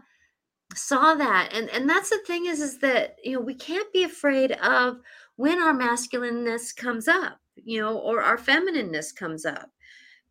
[0.75, 4.03] saw that and and that's the thing is is that you know we can't be
[4.03, 4.99] afraid of
[5.37, 9.71] when our masculineness comes up you know, or our feminineness comes up.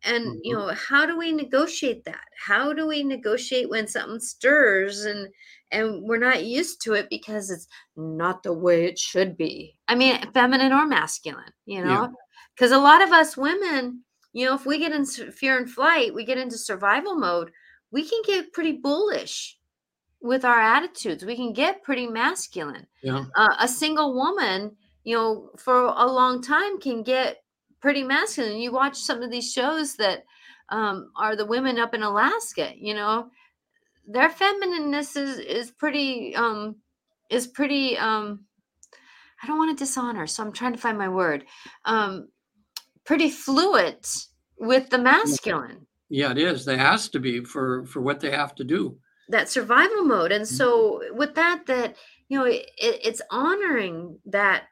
[0.04, 0.38] And, mm-hmm.
[0.44, 2.24] you know, how do we negotiate that?
[2.38, 5.28] How do we negotiate when something stirs and
[5.72, 7.66] and we're not used to it because it's
[7.96, 9.76] not the way it should be.
[9.88, 12.14] I mean, feminine or masculine, you know?
[12.54, 12.76] Because yeah.
[12.76, 14.04] a lot of us women,
[14.36, 17.50] you know, if we get into fear and flight, we get into survival mode,
[17.90, 19.58] we can get pretty bullish
[20.20, 21.24] with our attitudes.
[21.24, 22.86] We can get pretty masculine.
[23.02, 23.24] Yeah.
[23.36, 27.44] Uh, a single woman you know, for a long time can get
[27.80, 28.58] pretty masculine.
[28.58, 30.24] You watch some of these shows that
[30.68, 33.30] um, are the women up in Alaska, you know,
[34.08, 36.76] their feminineness is is pretty um
[37.30, 38.44] is pretty um
[39.42, 41.44] I don't want to dishonor, so I'm trying to find my word.
[41.84, 42.28] Um
[43.06, 44.04] pretty fluid
[44.58, 45.86] with the masculine.
[46.08, 46.64] Yeah, it is.
[46.64, 48.98] They has to be for for what they have to do.
[49.28, 50.32] That survival mode.
[50.32, 50.54] And mm-hmm.
[50.54, 51.96] so with that that
[52.28, 54.64] you know, it, it's honoring that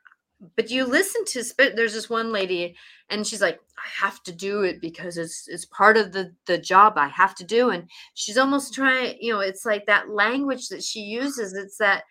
[0.57, 2.75] but you listen to there's this one lady
[3.09, 6.59] and she's like i have to do it because it's it's part of the the
[6.59, 10.69] job i have to do and she's almost trying you know it's like that language
[10.69, 12.03] that she uses it's that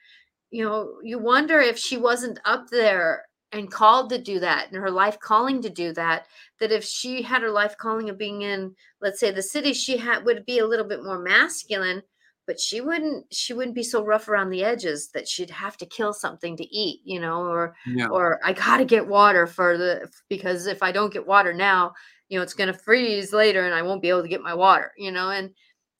[0.51, 4.81] you know you wonder if she wasn't up there and called to do that and
[4.81, 6.25] her life calling to do that
[6.59, 9.97] that if she had her life calling of being in let's say the city she
[9.97, 12.01] had would be a little bit more masculine
[12.45, 15.85] but she wouldn't she wouldn't be so rough around the edges that she'd have to
[15.85, 17.75] kill something to eat you know or
[18.11, 21.93] or i gotta get water for the because if i don't get water now
[22.29, 24.91] you know it's gonna freeze later and i won't be able to get my water
[24.97, 25.51] you know and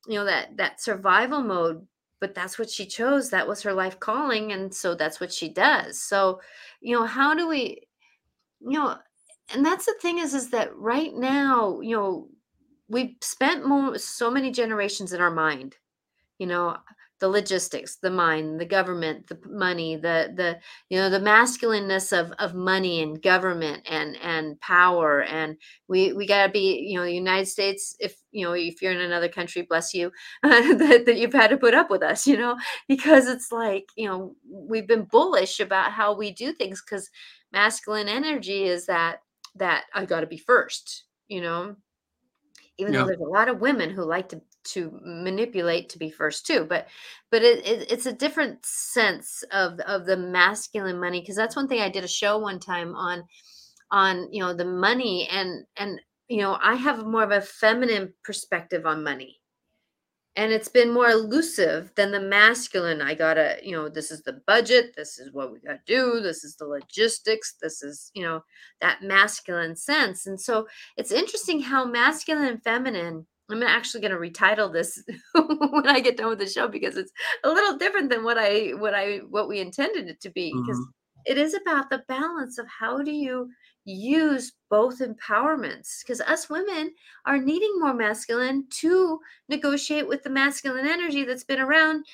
[0.07, 1.85] you know that that survival mode
[2.23, 5.49] but that's what she chose that was her life calling and so that's what she
[5.49, 5.99] does.
[5.99, 6.39] So
[6.79, 7.81] you know how do we
[8.61, 8.95] you know
[9.53, 12.29] and that's the thing is is that right now you know
[12.87, 15.75] we've spent more so many generations in our mind
[16.39, 16.75] you know
[17.23, 22.33] the logistics the mind the government the money the the you know the masculineness of
[22.33, 25.55] of money and government and and power and
[25.87, 28.91] we we got to be you know the united states if you know if you're
[28.91, 30.11] in another country bless you
[30.43, 32.57] that, that you've had to put up with us you know
[32.89, 37.09] because it's like you know we've been bullish about how we do things because
[37.53, 39.19] masculine energy is that
[39.55, 41.73] that i got to be first you know
[42.77, 42.99] even yeah.
[42.99, 46.65] though there's a lot of women who like to to manipulate to be first too
[46.69, 46.87] but
[47.31, 51.67] but it, it, it's a different sense of of the masculine money because that's one
[51.67, 53.23] thing i did a show one time on
[53.93, 58.13] on you know the money and and you know i have more of a feminine
[58.23, 59.39] perspective on money.
[60.35, 64.41] And it's been more elusive than the masculine i gotta you know this is the
[64.47, 68.41] budget this is what we gotta do this is the logistics this is you know
[68.81, 70.25] that masculine sense.
[70.25, 75.87] And so it's interesting how masculine and feminine I'm actually going to retitle this when
[75.87, 77.11] I get done with the show because it's
[77.43, 80.77] a little different than what I what I what we intended it to be because
[80.77, 81.31] mm-hmm.
[81.31, 83.49] it is about the balance of how do you
[83.85, 86.93] use both empowerments because us women
[87.25, 89.19] are needing more masculine to
[89.49, 92.05] negotiate with the masculine energy that's been around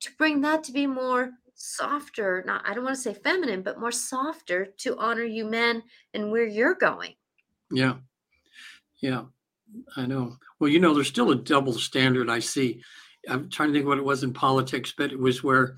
[0.00, 3.80] to bring that to be more softer, not I don't want to say feminine, but
[3.80, 5.82] more softer to honor you men
[6.14, 7.14] and where you're going.
[7.72, 7.94] Yeah.
[9.00, 9.24] Yeah.
[9.96, 10.36] I know.
[10.58, 12.80] Well, you know, there's still a double standard I see.
[13.28, 15.74] I'm trying to think what it was in politics, but it was where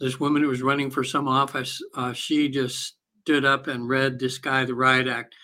[0.00, 4.18] this woman who was running for some office, uh, she just stood up and read
[4.18, 5.34] this guy the riot act,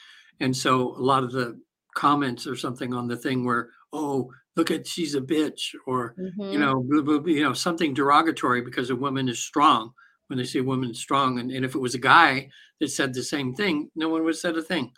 [0.40, 1.58] and so a lot of the
[1.94, 6.52] comments or something on the thing were, "Oh, look at she's a bitch," or Mm-hmm.
[6.52, 9.92] you know, blah, blah, blah, you know, something derogatory because a woman is strong.
[10.26, 13.12] When they say a woman strong, and, and if it was a guy that said
[13.14, 14.92] the same thing, no one would have said a thing.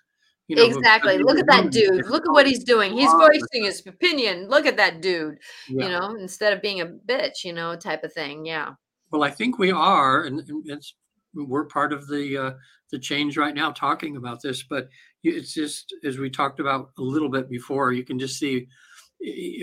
[0.53, 1.17] You know, Exactly.
[1.19, 2.07] Look at that dude.
[2.11, 2.93] Look at what he's doing.
[2.93, 4.49] He's voicing his opinion.
[4.49, 5.39] Look at that dude.
[5.69, 5.85] yeah.
[5.85, 8.45] You know, instead of being a bitch, you know, type of thing.
[8.45, 8.75] Yeah.
[9.11, 10.95] Well, I think we are, and, it's
[11.35, 12.51] we're part of the uh,
[12.91, 14.63] the change right now, talking about this.
[14.63, 14.89] But
[15.25, 18.67] it's just as we talked about a little bit before, you can just see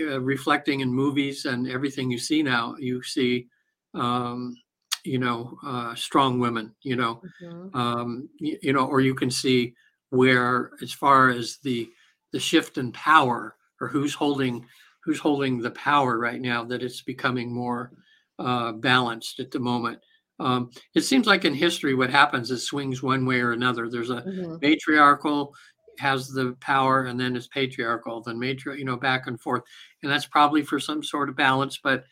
[0.00, 2.74] uh, reflecting in movies and everything you see now.
[2.78, 3.46] You see,
[3.94, 4.56] um,
[5.04, 6.74] you know, uh, strong women.
[6.82, 7.74] You know, Mhm.
[7.76, 9.74] um, you, you know, or you can see
[10.10, 11.90] where, as far as the
[12.32, 14.66] the shift in power, or who's holding
[15.04, 17.92] who's holding the power right now, that it's becoming more
[18.38, 20.00] uh, balanced at the moment.
[20.38, 23.88] Um, it seems like in history, what happens is swings one way or another.
[23.90, 24.62] There's a Mhm.
[24.62, 25.54] matriarchal
[25.98, 29.62] has the power, and then it's patriarchal, then matri, you know, back and forth,
[30.02, 31.78] and that's probably for some sort of balance.
[31.82, 32.04] But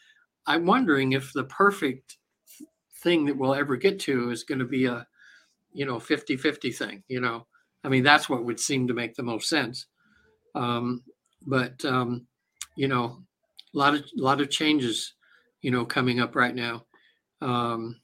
[0.46, 2.18] I'm wondering if the perfect
[3.02, 5.06] thing that we'll ever get to is going to be a
[5.72, 7.46] you know 50 50 thing you know
[7.88, 9.86] i mean that's what would seem to make the most sense
[10.54, 11.02] um
[11.46, 12.26] but um
[12.76, 13.22] you know
[13.74, 15.14] a lot of a lot of changes
[15.62, 16.84] you know coming up right now
[17.40, 17.96] um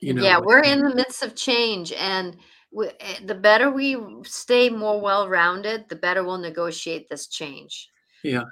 [0.00, 2.36] you know yeah, we're in the midst of change, and
[2.72, 7.88] we, eh, the better we stay more well-rounded, the better we'll negotiate this change.
[8.24, 8.44] Yeah.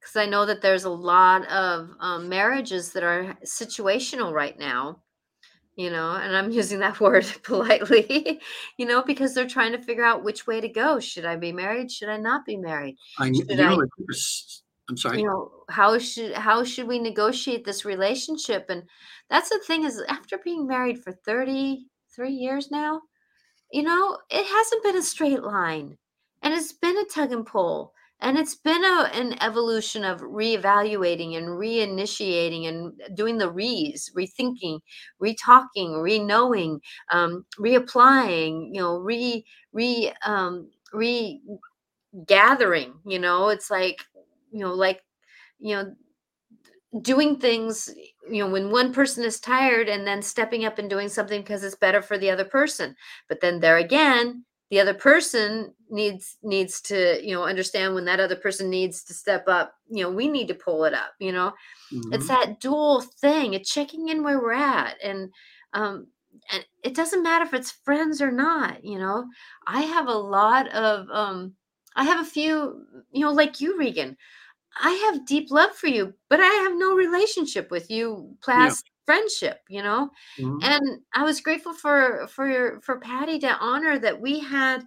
[0.00, 5.02] Because I know that there's a lot of um, marriages that are situational right now,
[5.76, 8.40] you know, and I'm using that word politely,
[8.76, 11.00] you know, because they're trying to figure out which way to go.
[11.00, 11.90] Should I be married?
[11.90, 12.96] Should I not be married?
[13.18, 13.86] I, you know, I,
[14.88, 18.82] I'm sorry you know how should how should we negotiate this relationship and
[19.30, 23.00] that's the thing is after being married for 33 years now
[23.72, 25.96] you know it hasn't been a straight line
[26.42, 31.36] and it's been a tug and pull and it's been a, an evolution of reevaluating
[31.36, 34.80] and reinitiating and doing the re's rethinking
[35.22, 41.40] retalking re-knowing um, reapplying you know re re um, re
[42.26, 43.48] gathering you know?
[43.50, 43.98] It's like
[44.52, 45.02] you know like
[45.60, 45.94] you know
[47.00, 47.88] doing things
[48.30, 51.64] you know when one person is tired and then stepping up and doing something because
[51.64, 52.94] it's better for the other person.
[53.28, 58.20] But then there again the other person needs needs to you know understand when that
[58.20, 61.32] other person needs to step up you know we need to pull it up you
[61.32, 61.52] know?
[62.12, 62.28] It's Mhm.
[62.28, 65.30] that dual thing it's checking in where we're at and
[65.74, 66.08] um
[66.52, 69.26] and it doesn't matter if it's friends or not you know?
[69.66, 71.54] I have a lot of um
[71.96, 74.16] i have a few you know like you regan
[74.82, 79.60] i have deep love for you but i have no relationship with you past friendship
[79.68, 80.62] you know Mhm.
[80.62, 84.84] and i was grateful for for your for patty to honor that we had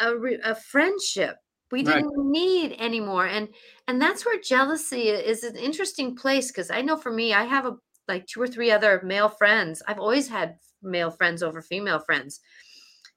[0.00, 1.36] a, re- a friendship
[1.70, 2.04] we Right.
[2.04, 3.54] didn't need anymore and
[3.88, 7.66] and that's where jealousy is an interesting place because i know for me i have
[7.66, 7.76] a
[8.08, 12.40] like two or three other male friends i've always had male friends over female friends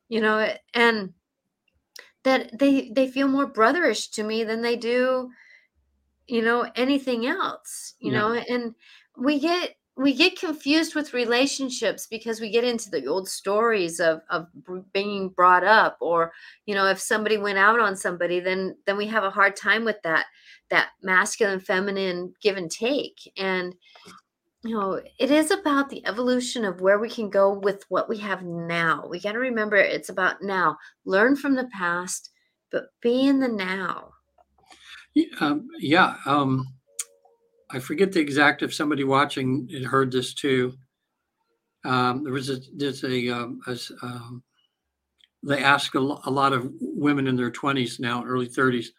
[0.09, 1.13] you know and
[2.23, 5.29] that they they feel more brotherish to me than they do
[6.27, 8.13] you know anything else you Yeah.
[8.13, 8.75] know and
[9.17, 14.21] we get we get confused with relationships because we get into the old stories of
[14.29, 14.47] of
[14.93, 16.31] being brought up or
[16.65, 19.83] you know if somebody went out on somebody then then we have a hard time
[19.83, 20.25] with that
[20.69, 23.31] that masculine feminine give and take.
[23.37, 23.75] And
[24.63, 28.17] you know it is about the evolution of where we can go with what we
[28.17, 29.07] have now.
[29.09, 30.77] We got to remember it's about now.
[31.05, 32.31] Learn from the past
[32.69, 34.11] but be in the now.
[35.39, 36.15] Um, yeah.
[36.25, 36.67] Um,
[37.69, 38.63] I forget the exact.
[38.63, 40.77] If somebody watching had heard this too,
[41.83, 44.43] um, there was a there's a, um, a um,
[45.43, 48.93] they ask a, a lot of women in their twenties now, early thirties,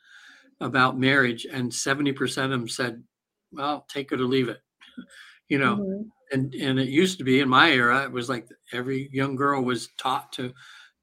[0.60, 3.02] about marriage, and seventy percent of them said,
[3.52, 4.60] "Well, take it or leave it."
[5.48, 6.10] you know, Mhm.
[6.32, 9.62] and and it used to be in my era, it was like every young girl
[9.62, 10.52] was taught to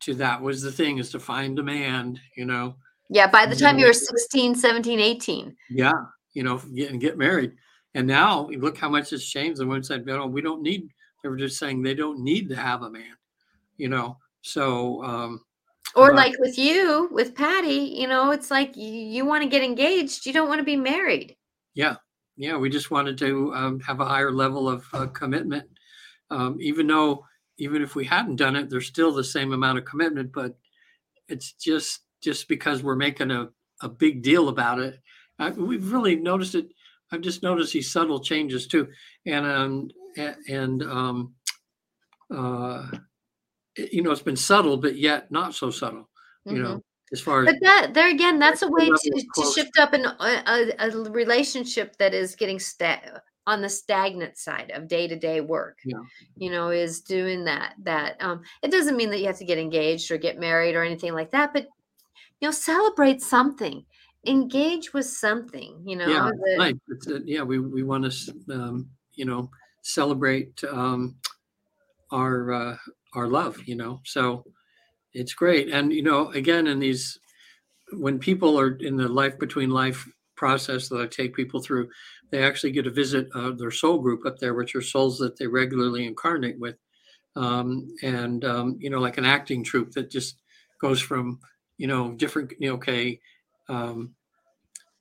[0.02, 2.20] to that was the thing is to find a man.
[2.36, 2.76] You know,
[3.10, 5.56] Yeah, by the time you were 16, 17, 18.
[5.70, 5.94] Yeah,
[6.36, 7.54] you know, get and get married.
[7.96, 9.60] And now look how much it's changed.
[9.60, 10.90] The women said, "No, we don't need."
[11.24, 13.16] They were just saying they don't need to have a man,
[13.78, 14.20] you know.
[14.42, 15.42] So, um,
[15.96, 19.64] Or like with you, with Patty, you know, it's like you, you want to get
[19.64, 21.36] engaged, you don't want to be married.
[21.74, 21.96] yeah,
[22.38, 25.68] yeah, we just wanted to um, have a higher level of uh, commitment.
[26.30, 27.26] Um, even though,
[27.58, 30.58] even if we hadn't done it, there's still the same amount of commitment, but
[31.30, 33.50] it's just just because we're making a,
[33.82, 35.00] a big deal about it.
[35.40, 36.68] I, we've really noticed it.
[37.12, 38.88] I've just noticed these subtle changes too,
[39.26, 39.90] and um,
[40.50, 41.34] and um,
[42.34, 42.88] uh,
[43.78, 46.10] you know, it's been subtle, but yet not so subtle.
[46.46, 46.64] You mm-hmm.
[46.64, 46.82] know,
[47.12, 50.06] as far as but that there again that's a way to, to shift up an,
[50.06, 55.98] a, a, relationship that is getting sta- on the stagnant side of day-to-day work yeah.
[56.36, 59.60] you know is doing that that um it doesn't mean that you have to get
[59.60, 61.68] engaged or get married or anything like that but
[62.40, 63.86] you know celebrate something
[64.26, 66.78] engage with something you know yeah that, right.
[67.08, 69.50] A, yeah we, we want to um, you know
[69.82, 71.16] celebrate um
[72.12, 72.78] our uh
[73.14, 74.44] our love you know so
[75.14, 77.20] it's great and you know again in these
[77.94, 81.88] when people are in the life between life process that i take people through
[82.32, 85.38] they actually get to visit uh, their soul group up there which are souls that
[85.38, 86.76] they regularly incarnate with
[87.36, 90.42] um, and um, you know like an acting troupe that just
[90.82, 91.40] goes from
[91.78, 93.20] you know different you know okay
[93.70, 94.15] um,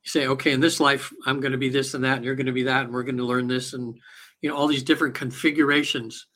[0.04, 2.34] you say okay in this life i'm going to be this and that and you're
[2.34, 3.94] going to be that and we're going to learn this and
[4.40, 6.26] you know all these different configurations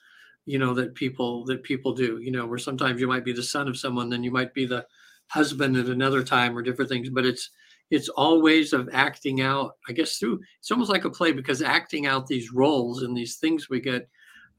[0.46, 3.42] you know that people that people do you know where sometimes you might be the
[3.42, 4.84] son of someone then you might be the
[5.28, 7.50] husband at another time or different things but it's
[7.90, 11.60] it's all ways of acting out i guess through it's almost like a play because
[11.60, 14.08] acting out these roles and these things we get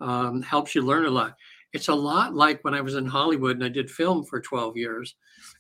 [0.01, 1.36] um, helps you learn a lot.
[1.74, 4.76] It's a lot like when i was in hollywood and i did film for 12
[4.76, 5.16] years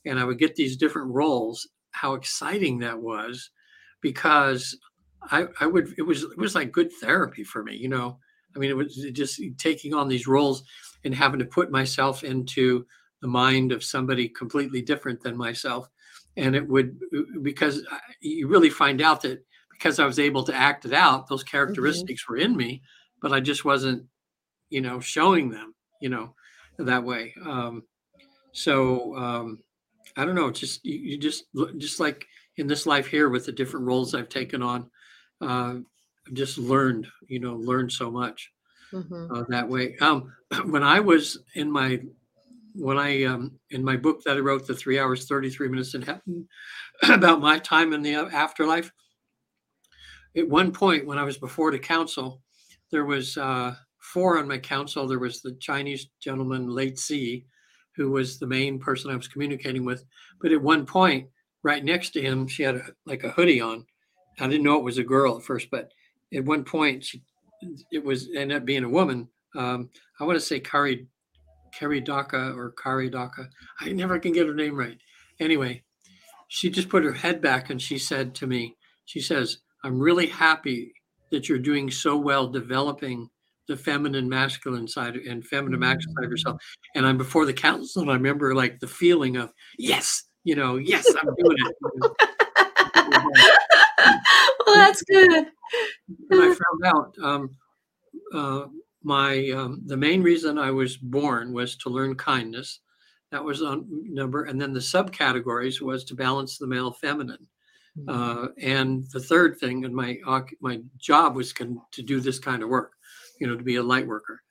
[0.05, 3.49] and i would get these different roles how exciting that was
[4.01, 4.77] because
[5.31, 8.17] i i would it was it was like good therapy for me you know
[8.55, 10.63] I mean, it was just taking on these roles
[11.03, 12.85] and having to put myself into
[13.21, 15.87] the mind of somebody completely different than myself.
[16.37, 16.99] And it would,
[17.41, 17.85] because
[18.21, 21.51] you really find out that because I was able to act it out, those mm-hmm.
[21.51, 22.33] characteristics mm-hmm.
[22.33, 22.81] were in me,
[23.21, 24.05] but I just wasn't,
[24.69, 26.33] you know, showing them, you know,
[26.77, 27.33] that way.
[27.45, 27.83] Um,
[28.51, 29.59] so um,
[30.19, 31.45] I don't know, just you, you just
[31.77, 32.25] just like
[32.57, 34.89] in this life here with the different roles I've taken on.
[35.41, 35.75] Uh,
[36.27, 38.51] I've just learned, you know, learned so much
[38.91, 39.33] mm-hmm.
[39.33, 39.95] uh, that way.
[40.01, 40.33] Um,
[40.65, 42.01] when I was in my
[42.75, 45.95] when I um, in my book that I wrote, the three hours thirty three minutes
[45.95, 46.47] in heaven,
[47.09, 48.91] about my time in the afterlife.
[50.35, 52.41] At one point, when I was before the council,
[52.91, 55.07] there was uh, four on my council.
[55.07, 57.45] There was the Chinese gentleman, Late C,
[57.99, 60.05] who was the main person I was communicating with.
[60.41, 61.27] But at one point,
[61.63, 63.85] right next to him, she had a, like a hoodie on.
[64.39, 65.91] I didn't know it was a girl at first, but
[66.33, 67.21] at one point she
[67.91, 69.27] it was ended up being a woman.
[69.53, 71.07] Um, I want to say Kari
[71.73, 73.49] Kari Daka or Kari Daka.
[73.81, 74.97] I never can get her name right.
[75.41, 75.83] Anyway,
[76.47, 80.27] she just put her head back and she said to me, she says, I'm really
[80.27, 80.93] happy
[81.31, 83.29] that you're doing so well developing
[83.69, 86.61] the feminine masculine side and feminine masculine side of yourself.
[86.95, 90.77] And I'm before the council and I remember like the feeling of yes, you know,
[90.77, 91.75] yes, I'm doing it.
[94.65, 95.45] well, that's good.
[96.29, 97.55] When I found out, um,
[98.33, 98.65] uh,
[99.03, 102.79] my um, the main reason I was born was to learn kindness.
[103.31, 107.47] That was on number, and then the subcategories was to balance the male feminine.
[107.99, 108.09] Mm-hmm.
[108.09, 110.17] Uh, and the third thing, and my
[110.59, 112.93] my job was con- to do this kind of work,
[113.39, 114.41] you know, to be a light worker.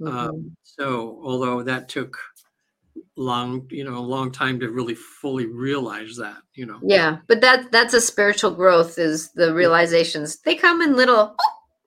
[0.00, 0.16] Mm-hmm.
[0.16, 2.18] Um, so, although that took
[3.16, 6.78] long you know a long time to really fully realize that you know.
[6.82, 10.40] Yeah but that that's a spiritual growth is the realizations.
[10.40, 11.36] They come in little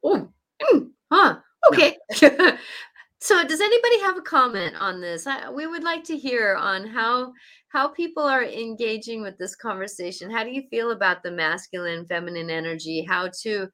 [0.03, 0.29] oh,
[0.63, 1.37] oh mm, huh
[1.71, 1.97] okay.
[2.21, 2.57] Yeah.
[3.19, 5.27] so does anybody have a comment on this?
[5.27, 7.33] I, we would like to hear on how
[7.69, 10.31] how people are engaging with this conversation.
[10.31, 13.05] How do you feel about the masculine feminine energy?
[13.07, 13.67] How to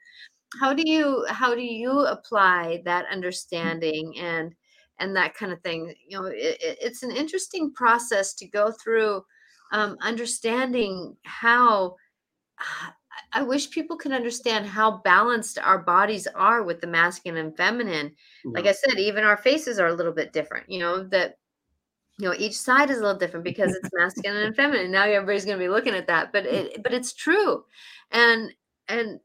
[0.59, 4.53] how do you how do you apply that understanding and
[4.99, 5.93] and that kind of thing.
[6.07, 9.23] You know, it, it's an interesting process to go through
[9.71, 11.95] um, understanding how.
[13.31, 18.11] I wish people could understand how balanced our bodies are with the masculine and feminine.
[18.43, 18.51] Yeah.
[18.53, 20.69] Like I said, even our faces are a little bit different.
[20.69, 21.37] You know that
[22.17, 24.91] you know each side is a little different because it's masculine and feminine.
[24.91, 27.63] Now everybody's going to be looking at that, but it but it's true,
[28.11, 28.51] and
[28.87, 29.19] and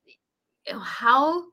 [0.71, 1.45] Uh, how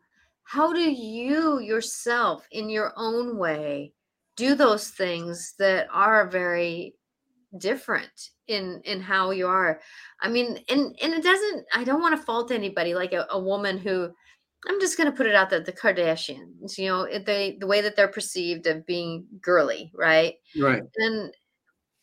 [0.44, 3.94] how do you yourself in your own way
[4.36, 6.96] do those things that are very
[7.58, 9.82] different in in how you are?
[10.22, 13.40] I mean and and it doesn't i don't want to fault anybody like a, a
[13.40, 14.10] woman who
[14.68, 17.82] i'm just going to put it out that the kardashians you know they the way
[17.82, 20.36] that they're perceived of being girly right?
[20.60, 20.84] Right.
[20.98, 21.34] And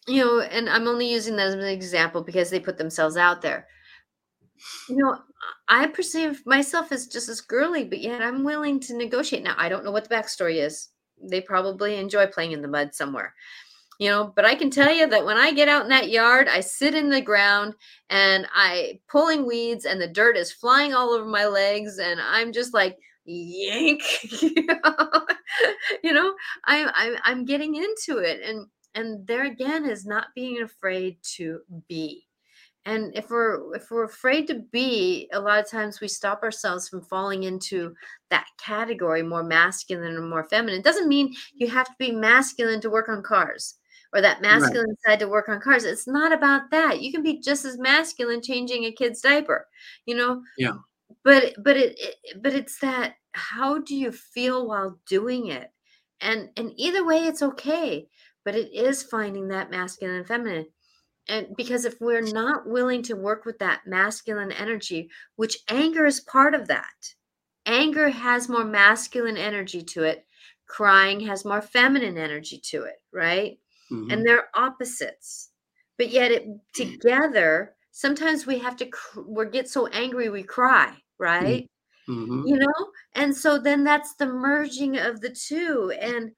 [0.09, 3.41] you know and i'm only using that as an example because they put themselves out
[3.43, 3.67] there
[4.89, 5.19] you know,
[5.69, 9.43] I perceive myself as just as girly, but yet I'm willing to negotiate.
[9.43, 10.89] Now, I don't know what the backstory is.
[11.23, 13.35] They probably enjoy playing in the mud somewhere,
[13.99, 16.49] you know, but I can tell you that when I get out in that yard,
[16.49, 17.75] I sit in the ground
[18.11, 21.99] and I pulling weeds and the dirt is flying all over my legs.
[21.99, 24.03] And I'm just like, yank,
[24.43, 26.35] you know,
[26.65, 28.41] I'm, I'm, I'm getting into it.
[28.45, 32.25] And, and there again is not being afraid to be
[32.85, 36.89] and if we're if we're afraid to be a lot of times we stop ourselves
[36.89, 37.95] from falling into
[38.31, 40.81] that category more masculine and more feminine.
[40.81, 43.75] It doesn't mean you have to be masculine to work on cars
[44.13, 45.13] or that masculine right.
[45.13, 45.85] side to work on cars.
[45.85, 47.01] It's not about that.
[47.01, 49.67] You can be just as masculine changing a kid's diaper
[50.07, 50.43] you know?
[50.59, 50.75] Yeah.
[51.25, 55.71] But but it, it but it's that how do you feel while doing it?
[56.21, 58.09] And and either way it's okay.
[58.45, 60.67] But it is finding that masculine and feminine
[61.29, 66.21] and because if we're not willing to work with that masculine energy which anger is
[66.21, 67.15] part of that
[67.67, 70.27] anger has more masculine energy to it
[70.67, 73.59] crying has more feminine energy to it right?
[73.93, 74.11] Mm-hmm.
[74.11, 75.51] and they're opposites.
[75.99, 78.91] But yet it together sometimes we have to
[79.27, 81.69] we get so angry we cry right?
[82.09, 82.47] Mm-hmm.
[82.47, 82.91] you know?
[83.15, 86.33] And so then that's the merging of the two and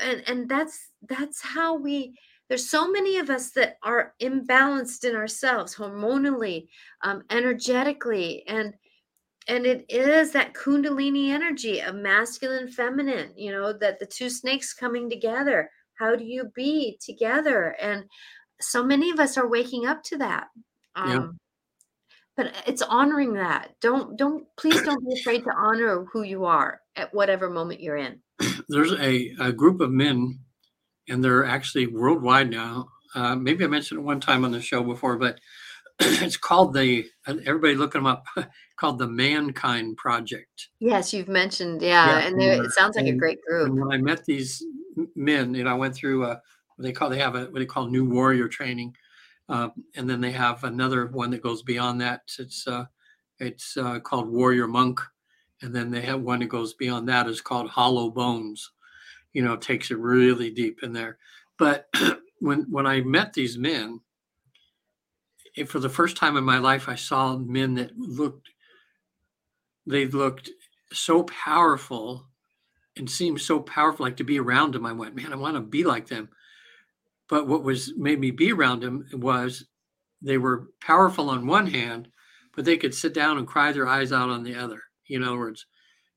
[0.00, 2.14] and and that's that's how we
[2.50, 6.66] there's so many of us that are imbalanced in ourselves hormonally
[7.02, 8.74] um, energetically and
[9.48, 14.74] and it is that kundalini energy of masculine feminine you know that the two snakes
[14.74, 15.70] coming together.
[15.94, 17.76] How do you be together?
[17.78, 18.04] And
[18.60, 20.48] so many of us are waking up to that
[20.96, 21.26] um, yeah.
[22.36, 23.70] but it's honoring that.
[23.80, 27.96] Don't don't please don't be afraid to honor who you are at whatever moment you're
[27.96, 28.20] in.
[28.68, 30.38] There's a, a group of men
[31.10, 32.88] and they're actually worldwide now.
[33.14, 35.40] Uh, maybe I mentioned it one time on the show before, but
[36.00, 38.24] it's called the everybody look them up
[38.76, 40.68] called the Mankind Project.
[40.78, 43.74] Yes, you've mentioned, yeah, yeah and it sounds like and, a great group.
[43.74, 44.64] when I met these
[45.16, 46.40] men, you know, I went through a
[46.76, 48.94] what they call they have a what they call new warrior training,
[49.48, 52.22] uh, and then they have another one that goes beyond that.
[52.38, 52.84] It's uh,
[53.40, 55.00] it's uh, called Warrior Monk,
[55.62, 58.70] and then they have one that goes beyond that is called Hollow Bones
[59.32, 61.18] you know, takes it really deep in there.
[61.58, 61.88] But
[62.40, 64.00] when when I met these men,
[65.66, 68.48] for the first time in my life, I saw men that looked
[69.86, 70.50] they looked
[70.92, 72.26] so powerful
[72.96, 74.86] and seemed so powerful, like to be around them.
[74.86, 76.28] I went, man, I want to be like them.
[77.28, 79.64] But what was made me be around them was
[80.20, 82.08] they were powerful on one hand,
[82.54, 84.82] but they could sit down and cry their eyes out on the other.
[85.08, 85.66] In other words,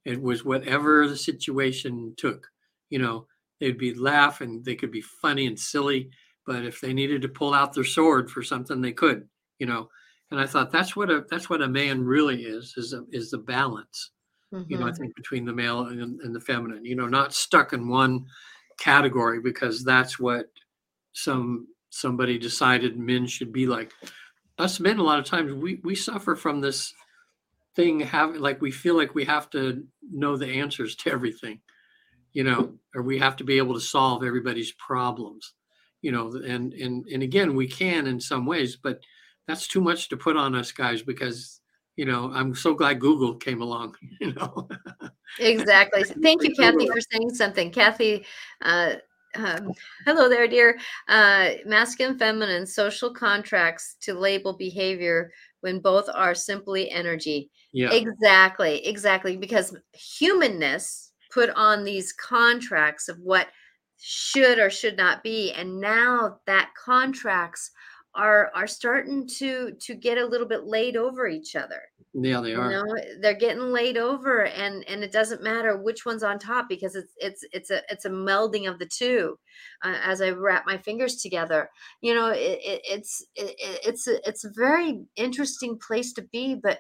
[0.06, 2.48] it was whatever the situation took
[2.94, 3.26] you know,
[3.60, 6.12] they'd be laugh and they could be funny and silly,
[6.46, 9.28] but if they needed to pull out their sword for something, they could,
[9.58, 9.90] you know.
[10.30, 13.32] And I thought that's what a that's what a man really is is a, is
[13.32, 14.12] the balance,
[14.54, 14.72] mm-hmm.
[14.72, 14.86] you know.
[14.86, 15.02] I mm-hmm.
[15.02, 18.28] think between the male and, and the feminine, you know, not stuck in one
[18.78, 20.46] category because that's what
[21.14, 23.92] some somebody decided men should be like.
[24.60, 26.94] Us men, a lot of times we we suffer from this
[27.76, 31.60] thing having like we feel like we have to know the answers to everything
[32.34, 35.54] you know, or we have to be able to solve everybody's problems,
[36.02, 39.00] you know, and and and again, we can in some ways, but
[39.48, 41.60] that's too much to put on us guys because
[41.96, 44.68] you know i'm so glad google came along you know.
[45.40, 46.04] Exactly.
[46.22, 47.72] Thank you kathy for saying something.
[47.72, 48.26] Kathy
[48.62, 48.96] uh,
[49.36, 49.72] um,
[50.06, 50.78] hello there dear.
[51.08, 55.32] Uh, masculine feminine social contracts to label behavior
[55.62, 57.50] when both are simply energy.
[57.72, 57.92] Yeah.
[57.92, 63.48] Exactly exactly because humanness put on these contracts of what
[63.98, 67.72] should or should not be and now that contracts
[68.16, 71.82] are are starting to to get a little bit laid over each other.
[72.14, 72.72] Yeah they are.
[72.72, 76.70] you know they're getting laid over and and it doesn't matter which one's on top
[76.70, 79.38] because it's it's it's a it's a melding of the two
[79.84, 81.70] uh, as i wrap my fingers together.
[82.02, 86.54] You know it, it it's it, it's a, it's a very interesting place to be
[86.54, 86.80] but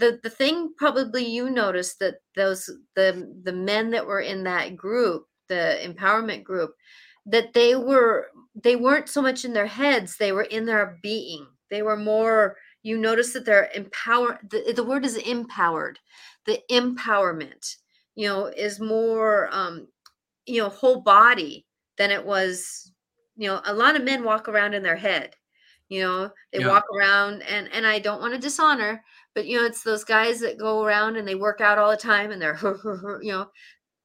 [0.00, 4.76] the the thing probably you noticed that those the the men that were in that
[4.76, 6.74] group the empowerment group
[7.26, 11.46] that they were they weren't so much in their heads they were in their being.
[11.70, 15.98] They were more you notice that they're empowered the, the word is empowered.
[16.46, 17.76] The empowerment
[18.16, 19.86] you know is more um
[20.46, 21.66] you know whole body
[21.98, 22.90] than it was
[23.36, 25.36] you know a lot of men walk around in their head
[25.90, 26.30] you know?
[26.52, 26.68] They yeah.
[26.68, 29.02] walk around and and i don't want to dishonor
[29.34, 31.96] but you know it's those guys that go around and they work out all the
[31.96, 32.58] time and they're
[33.22, 33.46] you know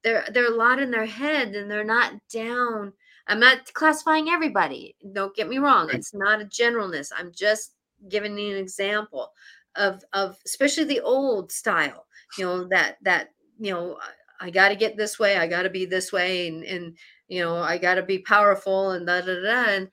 [0.02, 2.92] they're they're a lot in their head and they're not down
[3.28, 5.96] i'm not classifying everybody don't get me wrong right.
[5.96, 7.72] it's not a generalness i'm just
[8.08, 9.32] giving you an example
[9.76, 12.06] of of especially the old style
[12.38, 13.98] you know that that you know
[14.40, 16.96] i got to get this way i got to be this way and and
[17.28, 19.90] you know i got to be powerful and da da da and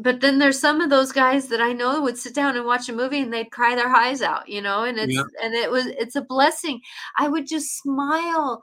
[0.00, 2.88] but then there's some of those guys that I know would sit down and watch
[2.88, 5.22] a movie and they'd cry their eyes out, you know, and it's Yeah.
[5.42, 6.80] and it was it's a blessing.
[7.18, 8.62] I would just smile.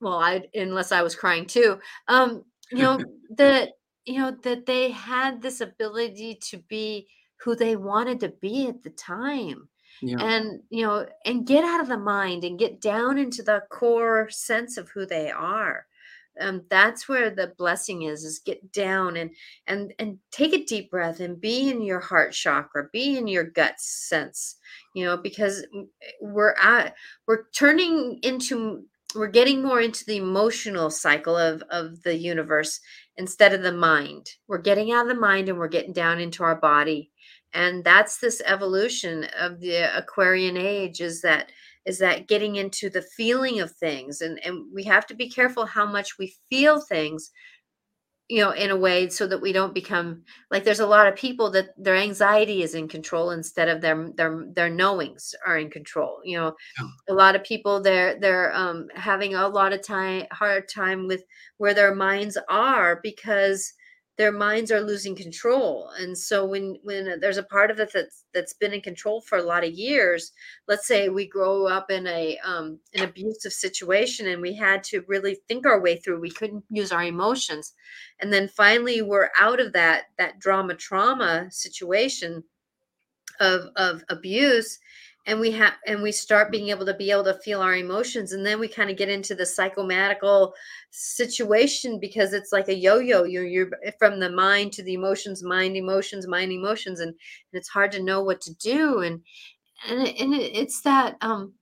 [0.00, 1.78] Well, I unless I was crying too.
[2.08, 3.00] Um, you know,
[3.36, 3.70] that
[4.04, 8.82] you know that they had this ability to be who they wanted to be at
[8.82, 9.68] the time
[10.00, 10.18] Yeah.
[10.20, 14.28] and you know and get out of the mind and get down into the core
[14.30, 15.86] sense of who they are
[16.40, 19.30] um, that's where the blessing is is get down and
[19.66, 23.44] and and take a deep breath and be in your heart chakra be in your
[23.44, 24.56] gut sense
[24.94, 25.66] you know because
[26.20, 26.94] we're at
[27.26, 32.80] we're turning into we're getting more into the emotional cycle of of the universe
[33.16, 34.26] instead of the mind.
[34.48, 37.10] We're getting out of the mind and we're getting down into our body.
[37.54, 41.52] And that's this evolution of the aquarian age is that
[41.86, 45.66] is that getting into the feeling of things and and we have to be careful
[45.66, 47.30] how much we feel things
[48.28, 51.16] you know in a way so that we don't become like there's a lot of
[51.16, 55.68] people that their anxiety is in control instead of their their their knowings are in
[55.70, 56.86] control you know Yeah.
[57.10, 61.24] a lot of people they're they're um having a lot of time hard time with
[61.58, 63.72] where their minds are because
[64.18, 65.90] their minds are losing control.
[65.98, 69.38] And so when when there's a part of it that's that's been in control for
[69.38, 70.32] a lot of years
[70.68, 75.04] let's say we grow up in a um an abusive situation and we had to
[75.06, 77.74] really think our way through we couldn't use our emotions
[78.20, 82.42] and then finally we're out of that that drama trauma situation
[83.40, 84.78] of of abuse
[85.26, 88.32] and we have and we start being able to be able to feel our emotions
[88.32, 90.52] and then we kind of get into the psychomatical
[90.90, 95.76] situation because it's like a yo-yo you're you're from the mind to the emotions mind
[95.76, 97.16] emotions mind emotions and, and
[97.52, 99.20] it's hard to know what to do and
[99.88, 101.52] and, it, and it, it's that um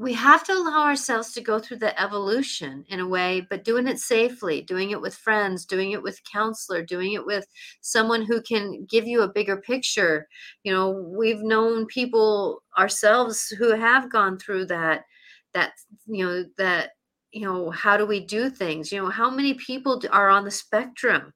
[0.00, 3.86] we have to allow ourselves to go through the evolution in a way but doing
[3.86, 7.46] it safely doing it with friends doing it with counselor doing it with
[7.82, 10.26] someone who can give you a bigger picture.
[10.64, 15.04] You know we've known people ourselves who have gone through that
[15.54, 15.72] that
[16.06, 16.90] you know that
[17.32, 18.90] you know how do we do things?
[18.92, 21.32] You know how many people are on the spectrum?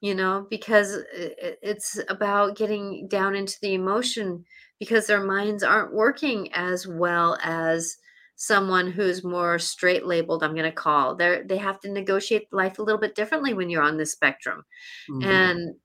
[0.00, 4.44] You know because i- it's about getting down into the emotion
[4.80, 7.96] because their minds aren't working as well as
[8.36, 11.14] someone who's more straight labeled i'm going to call.
[11.16, 14.64] They they have to negotiate life a little bit differently when you're on the spectrum.
[15.08, 15.56] Mhm.
[15.56, 15.76] and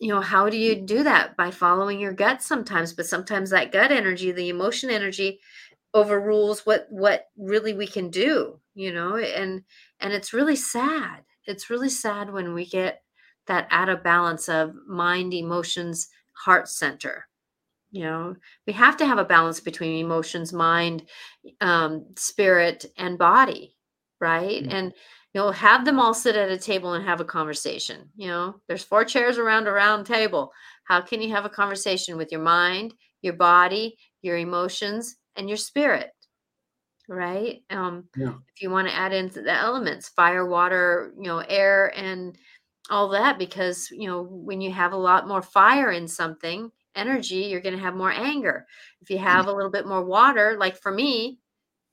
[0.00, 1.36] you know how do you do that?
[1.36, 5.40] By following your gut sometimes but sometimes that gut energy the emotion energy
[5.94, 9.16] overrules what what really we can do you know?
[9.18, 9.64] And
[10.00, 11.24] and it's really sad.
[11.46, 13.04] It's really sad when we get
[13.48, 17.28] that out of balance of mind emotions heart center
[17.90, 18.34] you know
[18.66, 21.08] we have to have a balance between emotions mind
[21.60, 23.76] um, spirit and body
[24.20, 24.72] right Mhm.
[24.72, 24.92] and
[25.34, 28.60] you know have them all sit at a table and have a conversation you know
[28.68, 30.52] there's four chairs around a round table
[30.84, 35.56] how can you have a conversation with your mind your body your emotions and your
[35.58, 36.10] spirit
[37.08, 38.34] right um Yeah.
[38.54, 42.36] if you want to add into the elements fire water you know air and
[42.90, 46.70] all that because you know when you have a lot more fire in something
[47.00, 48.66] energy you're going to have more anger.
[49.02, 51.38] If you have a little bit more water like for me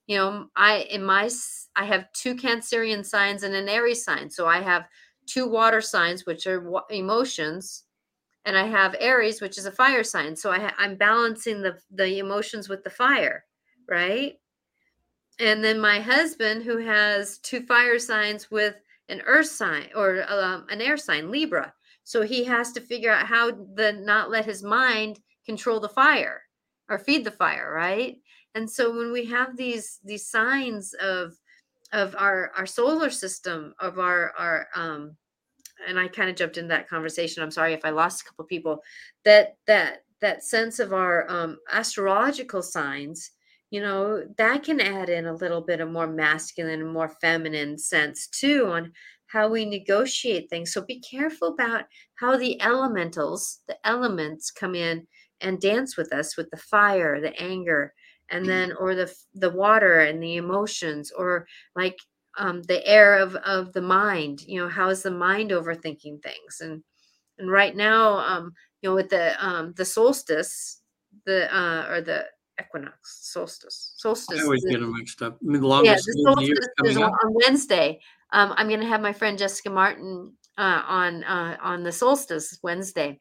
[0.07, 1.29] you know i in my
[1.75, 4.29] I have two cancerian signs and an aries sign.
[4.31, 4.85] So i have
[5.27, 7.83] two water signs which are wa- emotions
[8.45, 10.35] and i have aries which is a fire sign.
[10.35, 13.45] So I ha- i'm balancing the the emotions with the fire
[13.89, 14.35] right?
[15.39, 18.75] And then my husband who has two fire signs with
[19.09, 21.73] an earth sign or um, an air sign libra
[22.07, 26.41] so he has to figure out how to not let his mind control the fire
[26.89, 28.15] or feed the fire right?
[28.55, 31.33] And so when we have these these signs of
[31.91, 35.17] of our our solar system of our our um
[35.87, 38.43] and i kind of jumped into that conversation i'm sorry if i lost a couple
[38.43, 38.81] people
[39.23, 43.31] that that that sense of our um astrological signs
[43.69, 47.77] you know that can add in a little bit of more masculine and more feminine
[47.77, 48.91] sense too on
[49.27, 51.83] how we negotiate things so be careful about
[52.15, 55.05] how the elementals the elements come in
[55.41, 57.93] and dance with us with the fire the anger
[58.29, 61.97] and then or the the water and the emotions or like
[62.37, 66.59] um, the air of of the mind you know how is the mind overthinking things
[66.61, 66.83] and
[67.39, 70.81] and right now um you know with the um the solstice
[71.25, 72.25] the uh or the
[72.59, 75.37] equinox solstice solstice I always the- get them mixed up.
[75.41, 77.19] I mean, the yeah, longest the day the year is solstice is coming on up.
[77.23, 77.99] on Wednesday.
[78.31, 82.59] Um, I'm going to have my friend Jessica Martin uh, on uh, on the solstice
[82.63, 83.19] Wednesday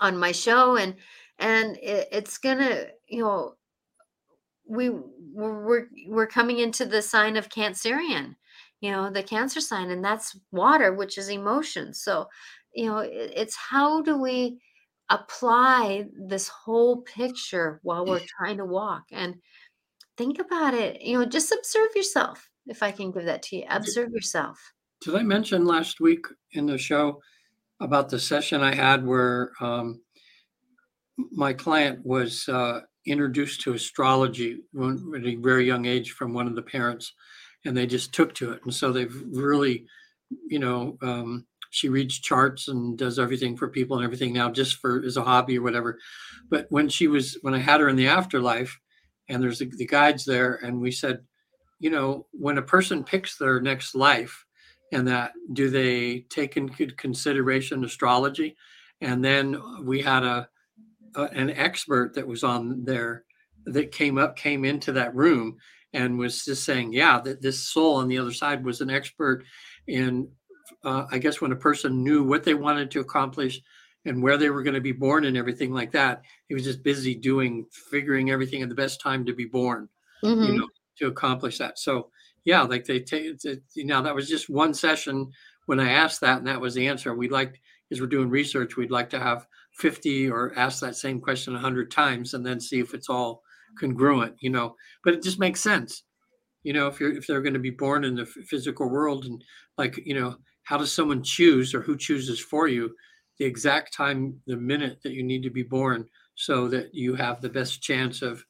[0.00, 0.96] on my show, and
[1.38, 3.54] and it, it's gonna you know
[4.66, 4.90] we
[5.32, 8.36] we're we're coming into the sign of cancerian
[8.80, 11.92] you know the cancer sign and that's water which is emotion.
[11.94, 12.26] So
[12.74, 14.60] you know it, it's how do we
[15.10, 19.04] apply this whole picture while we're trying to walk?
[19.12, 19.36] And
[20.16, 23.64] think about it you know just observe yourself if i can give that to you
[23.68, 24.58] observe yourself
[25.02, 27.20] did i mention last week in the show
[27.80, 30.00] about the session i had where um,
[31.30, 36.54] my client was uh, introduced to astrology at a very young age from one of
[36.54, 37.12] the parents,
[37.64, 38.60] and they just took to it.
[38.64, 39.86] And so they've really,
[40.48, 44.76] you know, um, she reads charts and does everything for people and everything now just
[44.76, 45.98] for as a hobby or whatever.
[46.48, 48.78] But when she was, when I had her in the afterlife,
[49.28, 51.20] and there's the, the guides there, and we said,
[51.80, 54.46] you know, when a person picks their next life,
[54.92, 58.56] and that do they take into consideration astrology?
[59.00, 60.48] And then we had a
[61.14, 63.24] uh, an expert that was on there
[63.66, 65.56] that came up came into that room
[65.92, 69.44] and was just saying yeah that this soul on the other side was an expert
[69.88, 70.28] in
[70.84, 73.60] uh, i guess when a person knew what they wanted to accomplish
[74.06, 76.82] and where they were going to be born and everything like that he was just
[76.82, 79.88] busy doing figuring everything at the best time to be born
[80.22, 80.42] mm-hmm.
[80.44, 80.68] you know
[81.00, 81.78] to accomplish that.
[81.78, 82.10] So
[82.44, 83.36] yeah like they take
[83.74, 85.30] you know that was just one session
[85.66, 87.14] when i asked that and that was the answer.
[87.14, 87.60] We'd like
[87.92, 91.90] as we're doing research we'd like to have 50 or ask that same question 100
[91.90, 93.42] times and then see if it's all
[93.78, 94.74] congruent you know?
[95.04, 96.04] But it just makes sense.
[96.62, 99.42] You know if you're if they're going to be born in the physical world and
[99.78, 102.94] like you know how does someone choose or who chooses for you
[103.38, 107.40] the exact time the minute that you need to be born so that you have
[107.40, 108.44] the best chance of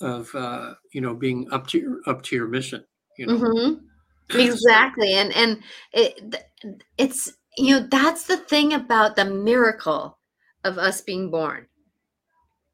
[0.00, 2.84] of uh you know being up to your up to your mission
[3.18, 4.38] you know mm-hmm.
[4.38, 6.36] exactly and and it
[6.96, 10.18] it's you know that's the thing about the miracle
[10.64, 11.66] of us being born.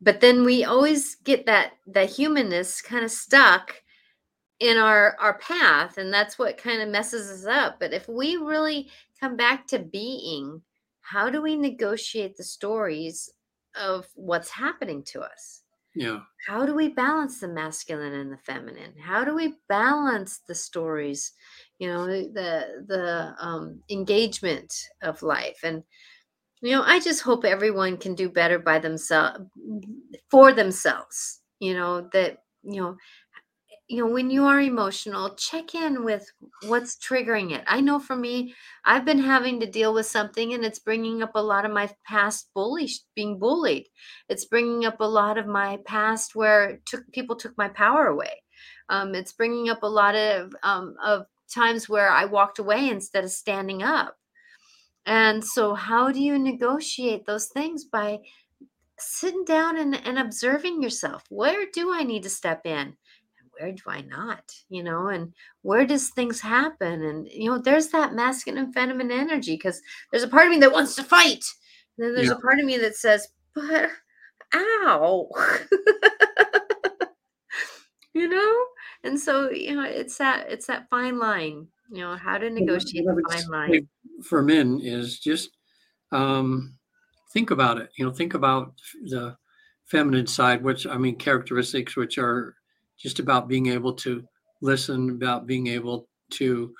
[0.00, 3.74] But then we always get that that humanness kind of stuck
[4.60, 7.80] in our our path and that's what kind of messes us up.
[7.80, 10.62] But if we really come back to being,
[11.00, 13.30] how do we negotiate the stories
[13.74, 15.62] of what's happening to us?
[15.96, 16.20] Yeah.
[16.46, 18.96] How do we balance the masculine and the feminine?
[18.98, 21.32] How do we balance the stories,
[21.78, 24.72] you know, the the um, engagement
[25.02, 25.60] of life?
[25.64, 25.82] And
[26.62, 29.40] you know i just hope everyone can do better by themselves
[30.30, 32.96] for themselves you know that you know
[33.88, 36.30] you know when you are emotional check in with
[36.64, 40.64] what's triggering it i know for me i've been having to deal with something and
[40.64, 43.86] it's bringing up a lot of my past bully being bullied
[44.28, 48.42] it's bringing up a lot of my past where took people took my power away
[48.88, 53.24] um, it's bringing up a lot of um, of times where i walked away instead
[53.24, 54.16] of standing up
[55.06, 57.84] and so, how do you negotiate those things?
[57.84, 58.18] By
[58.98, 61.22] sitting down and, and observing yourself.
[61.28, 62.96] Where do I need to step in?
[63.58, 64.52] Where do I not?
[64.68, 65.32] You know, and
[65.62, 67.02] where does things happen?
[67.02, 69.80] And, you know, there's that masculine and feminine energy because
[70.10, 71.44] there's a part of me that wants to fight.
[71.96, 72.34] And then there's yeah.
[72.34, 73.90] a part of me that says, but
[74.54, 75.28] ow.
[78.14, 78.64] you know?
[79.04, 83.04] And so, you know, it's that it's that fine line you know how to negotiate
[83.04, 83.88] the fine line
[84.22, 85.50] for men is just
[86.12, 86.74] um,
[87.32, 89.36] think about it you know think about the
[89.84, 92.54] feminine side which i mean characteristics which are
[92.98, 94.22] just about being able to
[94.62, 96.74] listen about being able to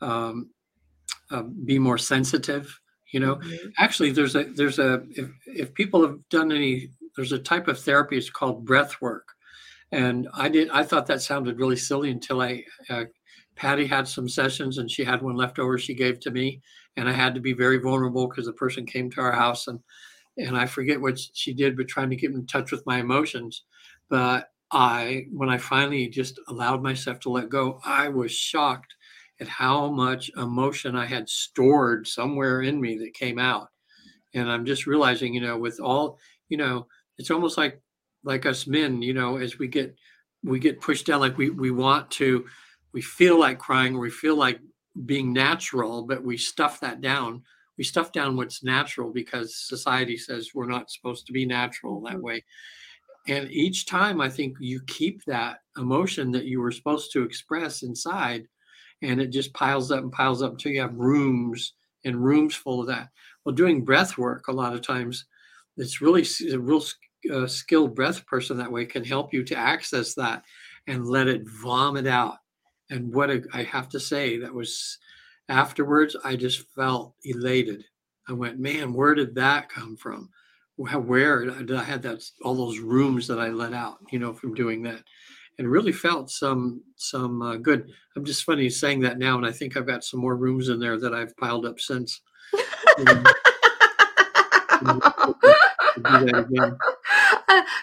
[0.00, 0.50] um,
[1.30, 2.78] uh, be more sensitive
[3.12, 3.68] you know mm-hmm.
[3.78, 7.78] actually there's a there's a if, if people have done any there's a type of
[7.78, 9.28] therapy it's called breath work
[9.92, 13.04] and i did i thought that sounded really silly until i uh,
[13.54, 16.60] Patty had some sessions and she had one left over she gave to me.
[16.96, 19.80] And I had to be very vulnerable because the person came to our house and
[20.38, 23.64] and I forget what she did, but trying to get in touch with my emotions.
[24.08, 28.94] But I, when I finally just allowed myself to let go, I was shocked
[29.40, 33.68] at how much emotion I had stored somewhere in me that came out.
[34.34, 36.18] And I'm just realizing, you know, with all,
[36.48, 36.86] you know,
[37.18, 37.80] it's almost like
[38.24, 39.94] like us men, you know, as we get
[40.42, 42.46] we get pushed down, like we we want to
[42.92, 44.60] we feel like crying or we feel like
[45.06, 47.42] being natural, but we stuff that down.
[47.78, 52.14] We stuff down what's natural because society says we're not supposed to be natural that
[52.14, 52.22] mm-hmm.
[52.22, 52.44] way.
[53.28, 57.82] And each time I think you keep that emotion that you were supposed to express
[57.82, 58.48] inside,
[59.02, 62.80] and it just piles up and piles up until you have rooms and rooms full
[62.80, 63.10] of that.
[63.44, 65.26] Well, doing breath work, a lot of times,
[65.76, 66.82] it's really a real
[67.32, 70.42] uh, skilled breath person that way can help you to access that
[70.88, 72.38] and let it vomit out
[72.92, 74.98] and what a, I have to say, that was
[75.48, 77.84] afterwards, I just felt elated.
[78.28, 80.28] I went, man, where did that come from?
[80.76, 84.54] Where did I had that all those rooms that I let out, you know, from
[84.54, 85.02] doing that,
[85.58, 87.88] and really felt some some uh, good.
[88.16, 90.80] I'm just funny saying that now, and I think I've got some more rooms in
[90.80, 92.20] there that I've piled up since.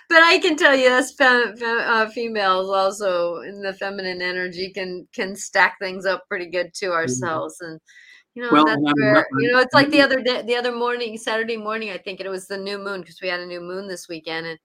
[0.10, 4.72] but I can tell you, us fem- fem- uh, females also in the feminine energy
[4.74, 6.96] can can stack things up pretty good to mm-hmm.
[6.96, 7.74] ourselves, mm-hmm.
[7.74, 7.82] and
[8.36, 11.18] you know, well, that's where you know it's like the other day, the other morning,
[11.18, 13.60] Saturday morning, I think and it was the new moon because we had a new
[13.62, 14.60] moon this weekend, and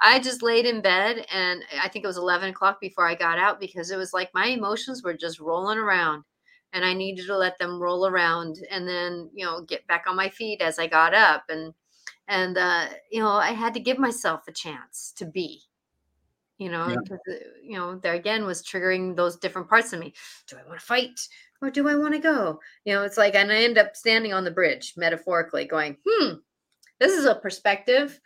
[0.00, 3.38] I just laid in bed, and I think it was eleven o'clock before I got
[3.38, 6.24] out because it was like my emotions were just rolling around,
[6.72, 10.16] and I needed to let them roll around, and then you know get back on
[10.16, 11.74] my feet as I got up, and
[12.28, 15.62] and uh, you know I had to give myself a chance to be,
[16.58, 16.96] you know, yeah.
[17.12, 20.12] Uh, you know there again was triggering those different parts of me.
[20.48, 21.20] Do I want to fight?
[21.62, 22.60] Or do I want to go?
[22.84, 26.34] You know, it's like, and I end up standing on the bridge metaphorically going, hmm,
[26.98, 28.20] this is a perspective.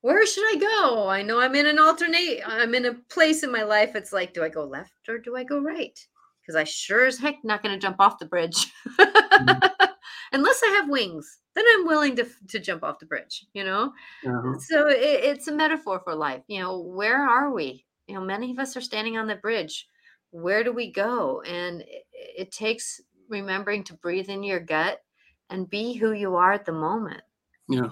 [0.00, 1.08] Where should I go?
[1.08, 3.94] I know I'm in an alternate, I'm in a place in my life.
[3.94, 5.98] It's like, do I go left or do I go right?
[6.40, 8.66] Because I sure as heck not going to jump off the bridge.
[8.98, 9.84] mm-hmm.
[10.32, 13.92] Unless I have wings, then I'm willing to, to jump off the bridge, you know?
[14.26, 14.58] Uh-huh.
[14.58, 16.42] So it, it's a metaphor for life.
[16.48, 17.86] You know, where are we?
[18.06, 19.86] You know, many of us are standing on the bridge
[20.30, 21.42] where do we go?
[21.42, 25.02] And it, it takes remembering to breathe in your gut
[25.50, 27.22] and be who you are at the moment.
[27.68, 27.90] Yeah.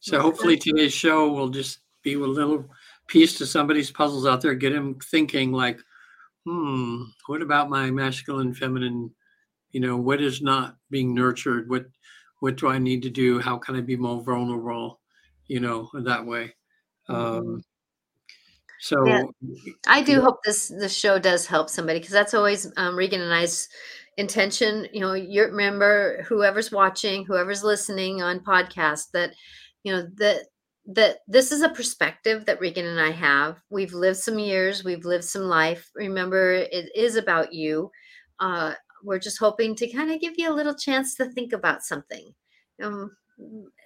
[0.00, 2.64] So hopefully today's show will just be a little
[3.08, 5.80] piece to somebody's puzzles out there, get them thinking like,
[6.44, 9.10] hmm, what about my masculine, feminine?
[9.72, 11.68] You know, what is not being nurtured?
[11.68, 11.86] What
[12.40, 13.40] what do I need to do?
[13.40, 15.00] How can I be more vulnerable?
[15.46, 16.54] You know, that way.
[17.08, 17.56] Um, mm-hmm.
[18.80, 19.22] So yeah.
[19.86, 20.20] I do yeah.
[20.20, 23.68] hope this this show does help somebody because that's always um, Regan and I's
[24.16, 24.86] intention.
[24.92, 29.32] You know, you remember whoever's watching, whoever's listening on podcast that
[29.82, 30.42] you know that
[30.86, 33.56] that this is a perspective that Regan and I have.
[33.70, 35.90] We've lived some years, we've lived some life.
[35.94, 37.90] Remember, it is about you.
[38.38, 41.82] Uh, we're just hoping to kind of give you a little chance to think about
[41.82, 42.34] something.
[42.82, 43.16] Um,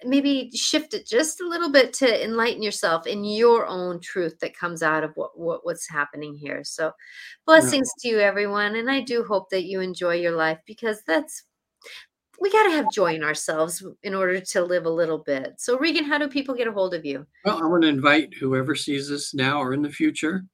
[0.03, 4.57] maybe shift it just a little bit to enlighten yourself in your own truth that
[4.57, 6.63] comes out of what, what what's happening here.
[6.63, 6.91] So
[7.45, 8.11] blessings yeah.
[8.11, 11.43] to you everyone and i do hope that you enjoy your life because that's
[12.39, 15.53] we got to have joy in ourselves in order to live a little bit.
[15.59, 17.25] So regan how do people get a hold of you?
[17.45, 20.45] Well i want to invite whoever sees this now or in the future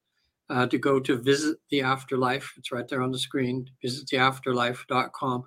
[0.50, 2.54] uh, to go to visit the afterlife.
[2.58, 5.44] It's right there on the screen visittheafterlife.com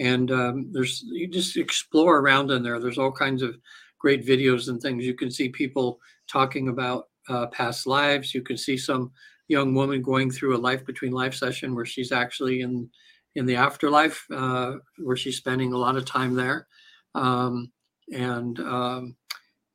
[0.00, 2.80] and um, there's you just explore around in there.
[2.80, 3.58] There's all kinds of
[3.98, 5.04] great videos and things.
[5.04, 8.34] You can see people talking about uh, past lives.
[8.34, 9.12] You can see some
[9.48, 12.88] young woman going through a life between life session where she's actually in
[13.34, 16.66] in the afterlife uh, where she's spending a lot of time there.
[17.14, 17.70] Um,
[18.12, 19.16] and um,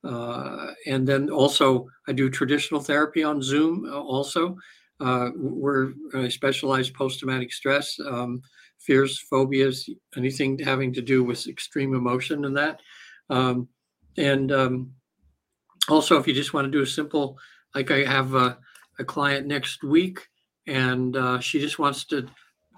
[0.04, 4.56] uh, and then also i do traditional therapy on zoom uh, also.
[4.98, 8.42] Uh, we're I specialize post-traumatic stress um,
[8.86, 12.80] fears, phobias, anything having to do with extreme emotion and that.
[13.28, 13.68] Um,
[14.16, 14.92] and um,
[15.88, 17.38] also, if you just want to do a simple,
[17.74, 18.58] like I have a,
[18.98, 20.28] a client next week,
[20.66, 22.26] and uh, she just wants to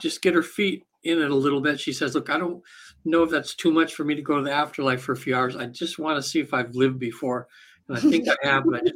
[0.01, 1.79] just get her feet in it a little bit.
[1.79, 2.63] She says, "Look, I don't
[3.05, 5.37] know if that's too much for me to go to the afterlife for a few
[5.37, 5.57] hours.
[5.57, 7.47] I just want to see if I've lived before,
[7.89, 8.91] and I think I have, but I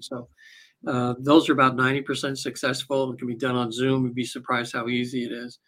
[0.00, 0.28] so."
[0.86, 3.12] Uh, those are about 90% successful.
[3.12, 4.04] It can be done on Zoom.
[4.04, 5.58] You'd be surprised how easy it is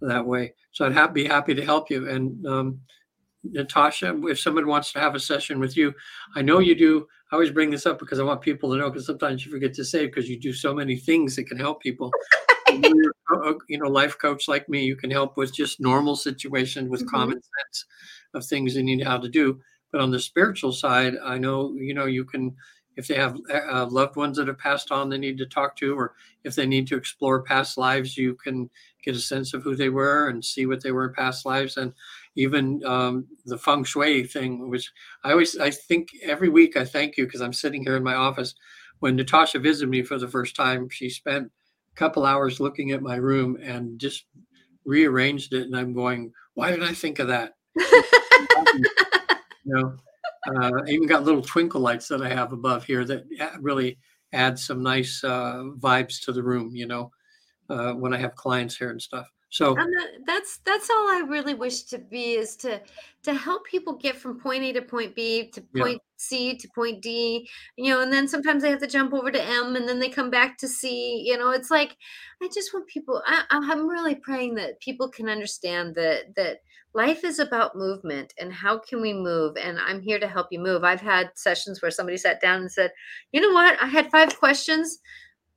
[0.00, 0.54] that way.
[0.72, 2.08] So I'd ha- be happy to help you.
[2.08, 2.80] And um,
[3.44, 5.94] Natasha, if someone wants to have a session with you,
[6.34, 7.06] I know you do.
[7.30, 9.74] I always bring this up because I want people to know because sometimes you forget
[9.74, 12.10] to say because you do so many things that can help people.
[12.70, 17.16] you know, life coach like me, you can help with just normal situations with mm-hmm.
[17.16, 17.84] common sense
[18.34, 19.60] of things you need how to do.
[19.92, 22.54] But on the spiritual side, I know you know you can
[22.98, 25.96] if they have uh, loved ones that have passed on they need to talk to,
[25.96, 28.68] or if they need to explore past lives, you can
[29.04, 31.76] get a sense of who they were and see what they were in past lives.
[31.76, 31.92] And
[32.34, 34.90] even um, the feng shui thing, which
[35.22, 38.14] I always, I think every week I thank you because I'm sitting here in my
[38.14, 38.56] office.
[38.98, 41.52] When Natasha visited me for the first time, she spent
[41.92, 44.24] a couple hours looking at my room and just
[44.84, 45.62] rearranged it.
[45.62, 47.54] And I'm going, why did I think of that?
[47.76, 48.84] you
[49.66, 49.96] know,
[50.46, 53.24] uh, I even got little twinkle lights that I have above here that
[53.60, 53.98] really
[54.32, 57.10] add some nice uh, vibes to the room, you know,
[57.70, 59.26] uh, when I have clients here and stuff.
[59.50, 59.88] So
[60.26, 62.80] that's that's all I really wish to be is to
[63.22, 65.84] to help people get from point A to point B to Yeah.
[65.84, 69.30] point C to point D, you know, and then sometimes they have to jump over
[69.30, 71.22] to M and then they come back to C.
[71.24, 71.96] You know, it's like
[72.42, 73.22] I just want people.
[73.26, 76.58] I- I'm really praying that people can understand that that
[76.94, 79.56] life is about movement and how can we move.
[79.56, 80.82] And I'm here to help you move.
[80.84, 82.92] I've had sessions where somebody sat down and said,
[83.32, 83.80] "You know what?
[83.80, 84.98] I had five questions."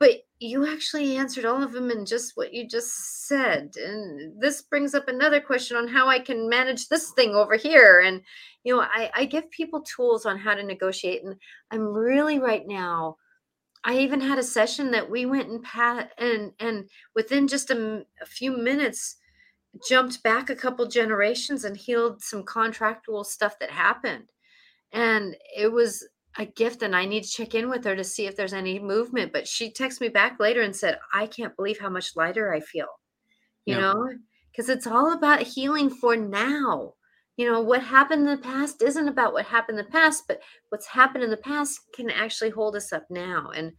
[0.02, 4.64] But you actually answered all of them in just what you just said and this
[4.64, 8.20] brings up another question on how i can manage this thing over here and
[8.64, 11.36] you know i, I give people tools on how to negotiate and
[11.70, 13.18] i'm really right now
[13.84, 18.04] i even had a session that we went and pat and and within just a
[18.26, 19.18] few minutes
[19.88, 24.32] jumped back a couple generations and healed some contractual stuff that happened
[24.94, 26.04] and it was
[26.38, 28.80] a gift and i need to check in with her to see if there's any
[28.80, 32.54] movement but she texted me back later and said i can't believe how much lighter
[32.54, 32.88] i feel
[33.66, 33.82] you Yeah.
[33.82, 34.10] know?
[34.52, 36.94] Because it's all about healing for now.
[37.38, 40.42] You know what happened in the past isn't about what happened in the past but
[40.70, 43.72] what's happened in the past can actually hold us up now and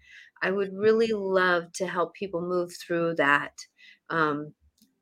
[0.42, 3.52] i would really love to help people move through that
[4.10, 4.52] um,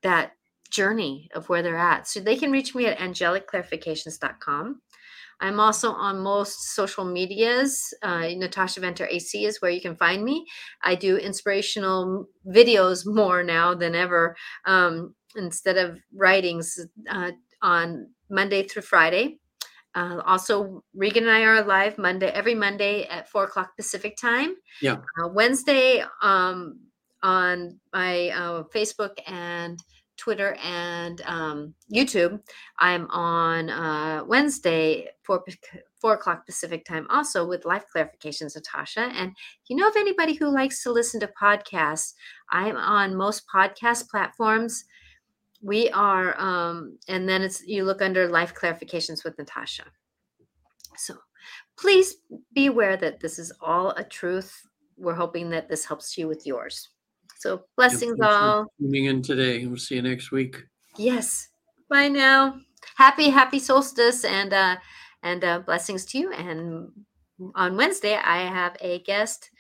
[0.03, 0.33] that
[0.69, 4.83] journey of where they're at so they can reach me at angelicclarifications.com
[5.41, 7.95] I'm also on most social medias.
[8.03, 10.47] Uh, Natasha Venter AC is where you can find me.
[10.83, 14.37] I do inspirational videos more now than ever
[14.67, 16.79] um, instead of writings
[17.09, 17.33] uh,
[17.63, 19.39] on Monday through Friday.
[19.95, 24.55] Uh, also, Regan and I are live Monday every Monday at four o'clock Pacific time.
[24.81, 24.99] Yeah.
[25.19, 26.79] Uh, Wednesday um,
[27.23, 29.79] on my uh, Facebook and
[30.21, 32.41] Twitter and um, YouTube.
[32.79, 35.43] I'm on uh, Wednesday, four,
[35.97, 39.01] four o'clock Pacific time, also with life clarifications, Natasha.
[39.01, 42.13] And if you know of anybody who likes to listen to podcasts,
[42.51, 44.85] I'm on most podcast platforms.
[45.63, 49.85] We are, um, and then it's you look under life clarifications with Natasha.
[50.97, 51.15] So
[51.79, 52.17] please
[52.55, 54.55] be aware that this is all a truth.
[54.99, 56.91] We're hoping that this helps you with yours.
[57.41, 58.67] So blessings for all.
[58.79, 59.65] tuning in today.
[59.65, 60.63] We'll see you next week.
[60.99, 61.49] Yes.
[61.89, 62.61] Bye now.
[62.97, 64.77] Happy, happy solstice and uh
[65.23, 66.33] and uh blessings to you.
[66.33, 66.91] And
[67.55, 69.51] on Wednesday I have a guest,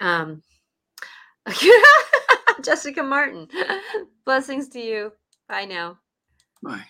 [0.00, 0.42] um
[2.62, 3.46] Jessica Martin.
[4.24, 5.12] blessings to you.
[5.48, 5.98] Bye now.
[6.60, 6.86] Bye.